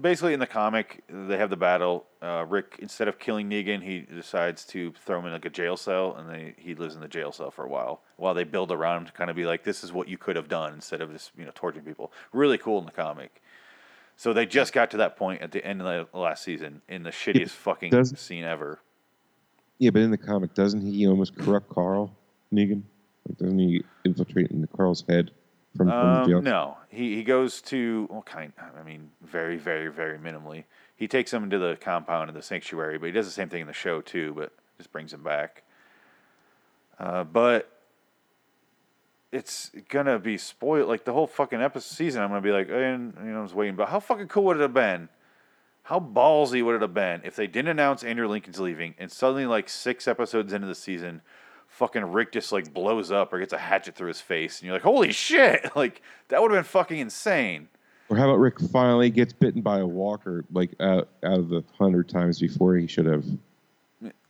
Basically, 0.00 0.32
in 0.32 0.40
the 0.40 0.46
comic, 0.46 1.02
they 1.08 1.36
have 1.36 1.50
the 1.50 1.56
battle. 1.56 2.06
Uh, 2.22 2.46
Rick, 2.48 2.76
instead 2.78 3.08
of 3.08 3.18
killing 3.18 3.50
Negan, 3.50 3.82
he 3.82 4.00
decides 4.00 4.64
to 4.66 4.92
throw 5.04 5.18
him 5.18 5.26
in 5.26 5.32
like 5.32 5.44
a 5.44 5.50
jail 5.50 5.76
cell, 5.76 6.16
and 6.16 6.30
they, 6.30 6.54
he 6.56 6.74
lives 6.74 6.94
in 6.94 7.02
the 7.02 7.08
jail 7.08 7.30
cell 7.30 7.50
for 7.50 7.64
a 7.64 7.68
while 7.68 8.00
while 8.16 8.32
they 8.32 8.44
build 8.44 8.72
around 8.72 8.98
him 8.98 9.06
to 9.06 9.12
kind 9.12 9.28
of 9.28 9.36
be 9.36 9.44
like, 9.44 9.64
"This 9.64 9.84
is 9.84 9.92
what 9.92 10.08
you 10.08 10.16
could 10.16 10.34
have 10.34 10.48
done," 10.48 10.72
instead 10.72 11.02
of 11.02 11.12
just 11.12 11.32
you 11.36 11.44
know 11.44 11.50
torturing 11.54 11.84
people. 11.84 12.10
Really 12.32 12.56
cool 12.56 12.78
in 12.78 12.86
the 12.86 12.92
comic. 12.92 13.42
So 14.16 14.32
they 14.32 14.46
just 14.46 14.72
got 14.72 14.90
to 14.92 14.96
that 14.96 15.16
point 15.16 15.42
at 15.42 15.52
the 15.52 15.64
end 15.64 15.82
of 15.82 16.08
the 16.10 16.18
last 16.18 16.42
season 16.42 16.80
in 16.88 17.02
the 17.02 17.10
shittiest 17.10 17.50
fucking 17.50 18.04
scene 18.16 18.44
ever. 18.44 18.80
Yeah, 19.78 19.90
but 19.90 20.00
in 20.00 20.10
the 20.10 20.16
comic, 20.16 20.54
doesn't 20.54 20.80
he 20.80 21.06
almost 21.06 21.36
corrupt 21.36 21.68
Carl 21.68 22.10
Negan? 22.50 22.82
Like, 23.28 23.38
doesn't 23.38 23.58
he 23.58 23.84
infiltrate 24.06 24.50
into 24.50 24.66
Carl's 24.68 25.04
head 25.06 25.32
from, 25.76 25.88
from? 25.88 26.32
Um, 26.34 26.44
no, 26.44 26.76
he 26.88 27.16
he 27.16 27.24
goes 27.24 27.60
to 27.62 28.08
well, 28.10 28.22
kind. 28.22 28.52
I 28.58 28.82
mean, 28.82 29.10
very, 29.22 29.56
very, 29.56 29.88
very 29.88 30.18
minimally. 30.18 30.64
He 30.96 31.08
takes 31.08 31.32
him 31.32 31.44
into 31.44 31.58
the 31.58 31.76
compound 31.80 32.30
in 32.30 32.34
the 32.34 32.42
sanctuary, 32.42 32.98
but 32.98 33.06
he 33.06 33.12
does 33.12 33.26
the 33.26 33.32
same 33.32 33.48
thing 33.48 33.60
in 33.60 33.66
the 33.66 33.72
show 33.72 34.00
too. 34.00 34.32
But 34.34 34.52
just 34.78 34.92
brings 34.92 35.12
him 35.12 35.22
back. 35.22 35.62
Uh, 36.98 37.24
but 37.24 37.70
it's 39.32 39.70
gonna 39.88 40.18
be 40.18 40.38
spoiled. 40.38 40.88
Like 40.88 41.04
the 41.04 41.12
whole 41.12 41.26
fucking 41.26 41.60
episode 41.60 41.94
season, 41.94 42.22
I'm 42.22 42.28
gonna 42.28 42.40
be 42.40 42.52
like, 42.52 42.68
and 42.70 43.14
you 43.22 43.30
know, 43.30 43.40
I 43.40 43.42
was 43.42 43.54
waiting. 43.54 43.76
But 43.76 43.88
how 43.88 44.00
fucking 44.00 44.28
cool 44.28 44.44
would 44.44 44.56
it 44.56 44.62
have 44.62 44.74
been? 44.74 45.08
How 45.84 46.00
ballsy 46.00 46.64
would 46.64 46.74
it 46.74 46.82
have 46.82 46.94
been 46.94 47.20
if 47.24 47.36
they 47.36 47.46
didn't 47.46 47.68
announce 47.68 48.02
Andrew 48.02 48.26
Lincoln's 48.26 48.58
leaving, 48.58 48.94
and 48.98 49.10
suddenly, 49.10 49.46
like 49.46 49.68
six 49.68 50.08
episodes 50.08 50.52
into 50.52 50.66
the 50.66 50.74
season, 50.74 51.22
fucking 51.76 52.12
Rick 52.12 52.32
just 52.32 52.52
like 52.52 52.72
blows 52.72 53.10
up 53.10 53.32
or 53.32 53.38
gets 53.38 53.52
a 53.52 53.58
hatchet 53.58 53.94
through 53.94 54.08
his 54.08 54.20
face, 54.20 54.58
and 54.58 54.66
you're 54.66 54.74
like, 54.74 54.82
holy 54.82 55.12
shit! 55.12 55.70
Like 55.76 56.00
that 56.28 56.40
would 56.40 56.50
have 56.50 56.58
been 56.58 56.64
fucking 56.64 56.98
insane. 56.98 57.68
Or 58.08 58.16
how 58.16 58.24
about 58.24 58.38
Rick 58.38 58.60
finally 58.60 59.10
gets 59.10 59.32
bitten 59.32 59.60
by 59.60 59.80
a 59.80 59.86
walker, 59.86 60.44
like 60.50 60.74
out, 60.80 61.08
out 61.22 61.38
of 61.38 61.48
the 61.50 61.62
hundred 61.78 62.08
times 62.08 62.40
before 62.40 62.76
he 62.76 62.86
should 62.86 63.04
have? 63.04 63.24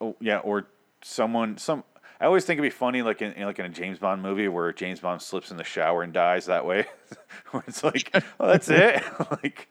Oh 0.01 0.17
yeah, 0.21 0.39
or 0.39 0.67
someone 1.03 1.57
some. 1.57 1.85
I 2.21 2.25
always 2.25 2.45
think 2.45 2.59
it'd 2.59 2.69
be 2.69 2.75
funny, 2.75 3.03
like 3.03 3.23
in, 3.23 3.33
in 3.35 3.45
like 3.45 3.59
in 3.61 3.67
a 3.67 3.69
James 3.69 3.99
Bond 3.99 4.23
movie, 4.23 4.49
where 4.49 4.73
James 4.73 4.99
Bond 4.99 5.23
slips 5.23 5.51
in 5.53 5.57
the 5.57 5.65
shower 5.65 6.03
and 6.03 6.13
dies 6.13 6.47
that 6.47 6.67
way. 6.67 6.87
where 7.53 7.63
it's 7.69 7.85
like, 7.85 8.11
oh, 8.41 8.49
that's 8.49 8.69
it. 8.69 9.05
like 9.31 9.69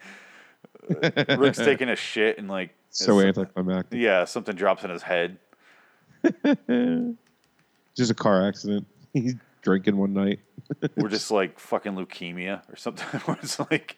uh, 0.89 1.37
Rick's 1.37 1.57
taking 1.57 1.89
a 1.89 1.95
shit 1.95 2.37
and 2.37 2.47
like 2.47 2.73
So 2.89 3.19
anticlimactic. 3.19 3.99
Yeah, 3.99 4.23
something 4.25 4.55
drops 4.55 4.83
in 4.83 4.91
his 4.91 5.03
head. 5.03 5.39
Just 7.95 8.11
a 8.11 8.15
car 8.15 8.47
accident. 8.47 8.85
He's 9.13 9.35
drinking 9.61 9.97
one 9.97 10.13
night. 10.13 10.39
We're 10.95 11.09
just 11.09 11.31
like 11.31 11.59
fucking 11.59 11.93
leukemia 11.93 12.61
or 12.71 12.75
something. 12.75 13.19
Where 13.25 13.37
it's 13.41 13.59
like, 13.59 13.97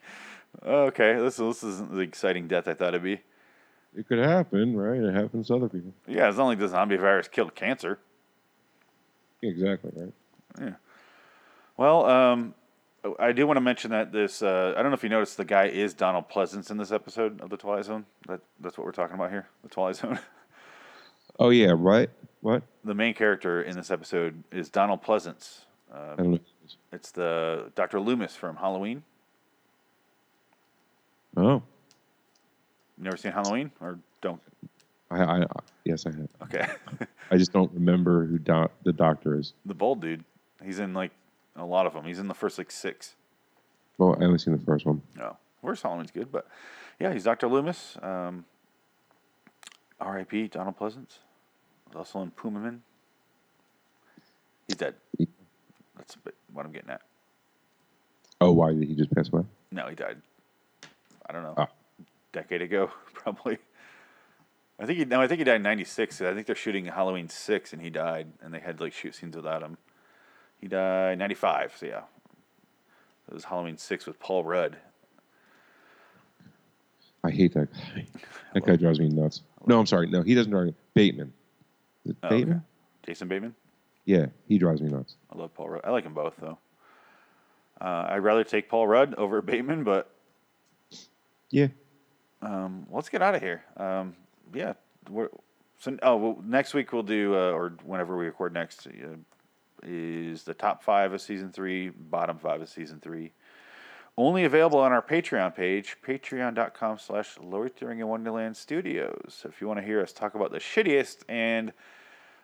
oh, 0.64 0.86
okay, 0.86 1.16
this 1.16 1.38
this 1.38 1.64
isn't 1.64 1.94
the 1.94 2.02
exciting 2.02 2.48
death 2.48 2.68
I 2.68 2.74
thought 2.74 2.90
it'd 2.90 3.04
be. 3.04 3.22
It 3.96 4.08
could 4.08 4.20
happen, 4.20 4.76
right? 4.76 5.02
It 5.02 5.14
happens 5.14 5.48
to 5.48 5.56
other 5.56 5.70
people. 5.70 5.94
Yeah, 6.08 6.28
it's 6.30 6.38
not 6.38 6.46
like 6.46 6.60
the 6.60 6.68
zombie 6.68 6.98
virus 6.98 7.28
killed 7.28 7.56
cancer. 7.56 8.00
Exactly, 9.42 9.92
right? 9.96 10.14
Yeah. 10.60 10.76
Well, 11.78 12.06
um, 12.06 12.54
I 13.20 13.32
do 13.32 13.48
want 13.48 13.58
to 13.58 13.62
mention 13.62 13.92
that 13.92 14.12
this. 14.12 14.42
Uh, 14.42 14.74
I 14.76 14.82
don't 14.82 14.92
know 14.92 14.96
if 14.96 15.04
you 15.04 15.10
noticed, 15.10 15.38
the 15.38 15.46
guy 15.46 15.66
is 15.66 15.94
Donald 15.94 16.30
Pleasence 16.30 16.70
in 16.70 16.78
this 16.78 16.92
episode 16.92 17.42
of 17.42 17.50
the 17.50 17.58
Twilight 17.58 17.86
Zone. 17.86 18.06
That 18.28 18.42
that's 18.60 18.78
what 18.78 18.86
we're 18.86 18.92
talking 18.92 19.16
about 19.16 19.32
here, 19.32 19.48
the 19.64 19.70
Twilight 19.70 19.96
Zone. 19.96 20.20
Oh 21.40 21.50
yeah, 21.50 21.74
right. 21.76 22.10
What? 22.42 22.64
the 22.88 22.96
main 22.96 23.14
character 23.14 23.62
in 23.62 23.76
this 23.76 23.92
episode 23.92 24.44
is 24.52 24.70
Donald 24.70 25.04
Pleasence. 25.04 25.66
Uh, 25.94 26.16
know. 26.18 26.40
it's 26.92 27.12
the 27.12 27.72
Dr. 27.76 28.00
Loomis 28.00 28.36
from 28.36 28.56
Halloween. 28.56 29.04
Oh, 31.36 31.62
never 32.98 33.18
seen 33.18 33.32
Halloween, 33.32 33.72
or 33.80 34.00
don't? 34.22 34.42
I, 35.12 35.24
I, 35.24 35.46
yes, 35.86 36.06
I 36.06 36.12
have. 36.12 36.28
Okay, 36.44 36.68
I 37.32 37.38
just 37.38 37.54
don't 37.54 37.72
remember 37.74 38.26
who 38.26 38.40
doc, 38.40 38.72
the 38.84 38.94
doctor 38.94 39.38
is. 39.38 39.54
the 39.66 39.76
bald 39.76 40.02
dude. 40.02 40.24
He's 40.64 40.80
in 40.80 40.94
like 40.94 41.12
a 41.56 41.66
lot 41.66 41.86
of 41.86 41.94
them. 41.94 42.06
He's 42.06 42.20
in 42.20 42.28
the 42.28 42.34
first 42.34 42.58
like 42.58 42.72
six. 42.72 43.16
Well, 43.98 44.18
I 44.20 44.26
only 44.26 44.40
seen 44.40 44.58
the 44.58 44.64
first 44.64 44.86
one. 44.86 45.02
No, 45.16 45.38
Where's 45.62 45.82
Halloween's 45.82 46.12
good, 46.12 46.32
but 46.32 46.48
yeah, 47.00 47.14
he's 47.14 47.24
Dr. 47.24 47.48
Loomis. 47.48 47.98
Um, 48.02 48.46
R.I.P. 50.00 50.48
Donald 50.50 50.78
Pleasence. 50.78 51.20
Also 51.96 52.22
in 52.22 52.32
Pumaman. 52.32 52.80
He's 54.68 54.78
dead. 54.78 54.96
That's 55.98 56.18
what 56.54 56.66
I'm 56.66 56.72
getting 56.72 56.90
at. 56.90 57.02
Oh, 58.40 58.52
why 58.52 58.74
did 58.74 58.84
he 58.84 58.96
just 58.96 59.14
pass 59.14 59.30
away? 59.32 59.44
No, 59.72 59.88
he 59.88 59.96
died. 59.96 60.22
I 61.28 61.34
don't 61.34 61.44
know. 61.44 61.56
Ah. 61.58 61.68
Decade 62.34 62.62
ago, 62.62 62.92
probably. 63.14 63.58
I 64.80 64.86
think 64.86 65.00
he 65.00 65.06
no, 65.06 65.22
I 65.22 65.28
think 65.28 65.40
he 65.40 65.44
died 65.44 65.56
in 65.56 65.64
'96. 65.64 66.22
I 66.22 66.34
think 66.34 66.46
they're 66.46 66.56
shooting 66.56 66.86
Halloween 66.86 67.30
six, 67.30 67.74
and 67.74 67.82
he 67.82 67.90
died, 67.90 68.28
and 68.42 68.54
they 68.54 68.60
had 68.60 68.80
like 68.80 68.94
shoot 68.94 69.16
scenes 69.16 69.36
without 69.36 69.64
him. 69.64 69.78
He 70.62 70.68
died 70.68 71.18
'95. 71.18 71.74
So 71.80 71.86
yeah, 71.88 72.02
it 73.28 73.34
was 73.34 73.46
Halloween 73.46 73.78
six 73.78 74.06
with 74.06 74.20
Paul 74.20 74.44
Rudd. 74.44 74.78
I 77.24 77.32
hate 77.32 77.54
that 77.56 77.70
guy. 77.74 78.06
That 78.54 78.66
guy 78.66 78.76
drives 78.78 79.00
me 79.00 79.10
nuts. 79.10 79.42
No, 79.68 79.78
I'm 79.80 79.86
sorry. 79.86 80.08
No, 80.08 80.24
he 80.24 80.34
doesn't 80.34 80.52
drive 80.52 80.68
me. 80.68 80.74
Bateman. 80.96 81.34
Oh, 82.24 82.28
okay. 82.28 82.54
Jason 83.06 83.28
Bateman. 83.28 83.56
Yeah, 84.06 84.28
he 84.48 84.58
drives 84.58 84.82
me 84.82 84.90
nuts. 84.90 85.16
I 85.32 85.38
love 85.38 85.54
Paul 85.54 85.70
Rudd. 85.70 85.82
I 85.84 85.92
like 85.92 86.04
them 86.04 86.14
both 86.14 86.36
though. 86.40 86.58
Uh, 87.80 88.08
I'd 88.10 88.18
rather 88.20 88.44
take 88.44 88.70
Paul 88.70 88.88
Rudd 88.88 89.14
over 89.16 89.42
Bateman, 89.42 89.84
but 89.84 90.10
Yeah. 91.50 91.68
Um, 92.42 92.88
let's 92.92 93.10
get 93.10 93.22
out 93.22 93.36
of 93.36 93.42
here. 93.42 93.64
Um, 93.78 94.16
yeah. 94.54 94.74
We're, 95.10 95.30
so, 95.80 95.98
oh, 96.02 96.16
well, 96.18 96.38
next 96.44 96.74
week 96.74 96.92
we'll 96.92 97.04
do, 97.04 97.36
uh, 97.36 97.52
or 97.52 97.74
whenever 97.84 98.18
we 98.18 98.26
record 98.26 98.54
next, 98.54 98.88
uh, 98.88 99.16
is 99.84 100.44
the 100.44 100.54
top 100.54 100.84
five 100.84 101.14
of 101.14 101.22
season 101.22 101.52
three, 101.52 101.90
bottom 101.90 102.38
five 102.40 102.62
of 102.62 102.70
season 102.70 103.00
three. 103.00 103.32
Only 104.18 104.46
available 104.46 104.80
on 104.80 104.92
our 104.92 105.04
Patreon 105.04 105.56
page, 105.56 105.98
patreon.com 106.06 106.98
slash 106.98 107.38
loitering 107.40 108.00
in 108.00 108.08
Wonderland 108.08 108.58
Studios. 108.58 109.46
If 109.48 109.62
you 109.62 109.68
want 109.68 109.80
to 109.80 109.86
hear 109.86 110.02
us 110.02 110.12
talk 110.12 110.34
about 110.34 110.52
the 110.52 110.58
shittiest 110.58 111.18
and 111.30 111.72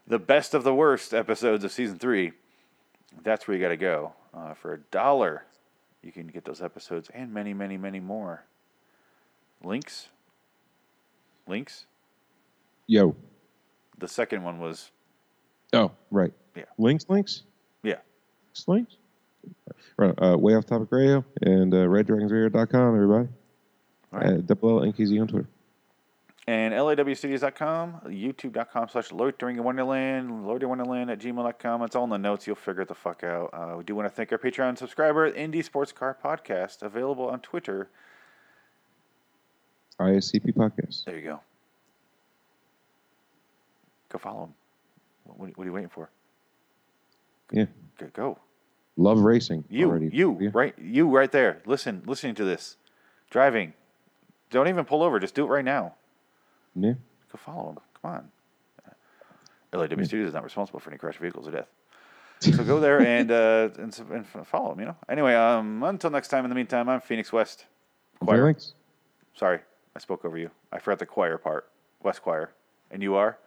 the 0.08 0.20
best 0.20 0.54
of 0.54 0.63
the 0.63 0.74
worst 0.74 1.13
episodes 1.13 1.63
of 1.63 1.72
season 1.72 1.98
three, 1.98 2.34
that's 3.24 3.48
where 3.48 3.56
you 3.58 3.62
got 3.63 3.70
to 3.70 3.78
go. 3.78 4.13
Uh, 4.34 4.54
for 4.56 4.74
a 4.74 4.80
dollar, 4.92 5.46
you 6.02 6.12
can 6.12 6.28
get 6.28 6.44
those 6.46 6.62
episodes 6.62 7.10
and 7.13 7.32
many, 7.34 7.54
many, 7.54 7.78
many 7.78 8.00
more. 8.00 8.44
Links? 9.63 10.10
Links? 11.48 11.86
Yo. 12.88 13.16
The 14.00 14.08
second 14.08 14.44
one 14.44 14.60
was, 14.60 14.92
Oh, 15.74 15.92
right. 16.12 16.32
Yeah. 16.56 16.63
Links, 16.78 17.06
links? 17.10 17.44
yeah. 17.84 17.98
Links, 18.48 18.68
links? 18.68 18.98
Right. 19.98 20.13
Uh, 20.22 20.38
way 20.38 20.56
off 20.56 20.66
topic 20.66 20.88
radio 20.92 21.24
and 21.42 21.74
uh, 21.74 21.78
reddragonsradio.com, 21.78 22.96
everybody. 22.96 23.28
All 24.13 24.20
right. 24.20 24.46
Double 24.46 24.84
L 24.84 24.92
NKZ 24.92 25.20
on 25.22 25.28
Twitter. 25.28 25.48
And 26.45 26.73
lawstudios.com, 26.73 28.01
youtube.com 28.08 28.89
slash 28.89 29.13
loitering 29.13 29.56
in 29.56 29.63
Wonderland, 29.63 30.45
loitering 30.45 30.69
Wonderland 30.69 31.10
at 31.10 31.19
gmail.com. 31.19 31.84
It's 31.84 31.95
all 31.95 32.03
in 32.03 32.10
the 32.10 32.17
notes. 32.17 32.45
You'll 32.45 32.58
figure 32.58 32.82
it 32.82 32.89
the 32.89 32.95
fuck 32.95 33.23
out. 33.23 33.49
Uh, 33.53 33.77
we 33.77 33.86
do 33.86 33.95
want 33.95 34.08
to 34.08 34.13
thank 34.13 34.32
our 34.34 34.38
Patreon 34.38 34.77
subscriber, 34.77 35.32
Indie 35.32 35.63
Sports 35.63 35.93
Car 35.93 36.17
Podcast, 36.21 36.82
available 36.82 37.29
on 37.29 37.39
Twitter. 37.39 37.89
ISCP 40.01 40.53
podcast. 40.53 41.06
There 41.06 41.15
you 41.15 41.23
go. 41.23 41.39
Go 44.10 44.17
follow 44.17 44.43
him. 44.43 44.53
What, 45.23 45.58
what, 45.58 45.63
are 45.63 45.65
you 45.65 45.73
waiting 45.73 45.89
for? 45.89 46.10
Yeah. 47.51 47.65
Go. 47.97 48.08
go. 48.13 48.39
Love 48.97 49.21
racing. 49.21 49.63
You, 49.69 49.89
already. 49.89 50.10
you, 50.12 50.38
Yeah. 50.41 50.49
right, 50.53 50.77
you 50.77 51.08
right 51.10 51.32
there. 51.32 51.62
Listen, 51.65 52.03
listening 52.06 52.36
to 52.36 52.43
this, 52.43 52.75
driving. 53.29 53.73
Don't 54.49 54.67
even 54.67 54.84
pull 54.84 55.01
over. 55.03 55.19
Just 55.19 55.36
do 55.36 55.45
it 55.45 55.49
right 55.49 55.63
now. 55.63 55.93
Yeah. 56.75 56.93
Go 57.31 57.38
follow 57.38 57.69
him. 57.71 57.77
Come 58.01 58.12
on. 58.12 58.31
LAW 59.73 60.03
Studios 60.03 60.27
is 60.27 60.33
not 60.33 60.43
responsible 60.43 60.79
for 60.79 60.89
any 60.91 60.99
crashed 60.99 61.19
vehicles 61.19 61.47
or 61.47 61.51
death. 61.51 61.67
So 62.39 62.63
go 62.63 62.79
there 62.79 63.01
and 63.05 63.31
uh, 63.31 63.69
and, 63.77 63.97
and 64.12 64.47
follow 64.47 64.73
him. 64.73 64.79
You 64.79 64.86
know. 64.88 64.95
Anyway, 65.09 65.33
um, 65.33 65.81
until 65.83 66.09
next 66.09 66.27
time. 66.27 66.45
In 66.45 66.49
the 66.49 66.55
meantime, 66.55 66.89
I'm 66.89 67.01
Phoenix 67.01 67.31
West. 67.33 67.65
Choir. 68.19 68.43
Links? 68.43 68.73
Sorry, 69.36 69.59
I 69.95 69.99
spoke 69.99 70.25
over 70.25 70.38
you. 70.38 70.51
I 70.71 70.79
forgot 70.79 70.99
the 70.99 71.05
choir 71.05 71.38
part. 71.38 71.69
West 72.03 72.21
Choir. 72.21 72.51
And 72.91 73.01
you 73.01 73.15
are? 73.15 73.38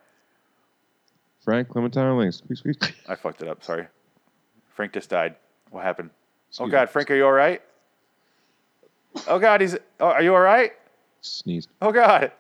Frank 1.45 1.69
Clementine 1.69 2.17
Links. 2.19 2.39
Squeeze, 2.39 2.59
squeeze. 2.59 2.79
I 3.09 3.15
fucked 3.15 3.43
it 3.43 3.49
up. 3.49 3.63
Sorry. 3.63 3.87
Frank 4.75 4.93
just 4.93 5.11
died. 5.11 5.37
What 5.71 5.85
happened? 5.85 6.11
oh 6.59 6.67
God, 6.67 6.89
me. 6.89 6.93
Frank, 6.93 7.11
are 7.11 7.15
you 7.15 7.25
all 7.25 7.33
right? 7.33 7.63
Oh 9.29 9.39
God, 9.39 9.61
he's. 9.61 9.77
Oh, 10.01 10.07
are 10.07 10.23
you 10.23 10.35
all 10.35 10.41
right? 10.41 10.73
Sneezed. 11.21 11.69
Oh 11.81 11.93
God. 11.93 12.33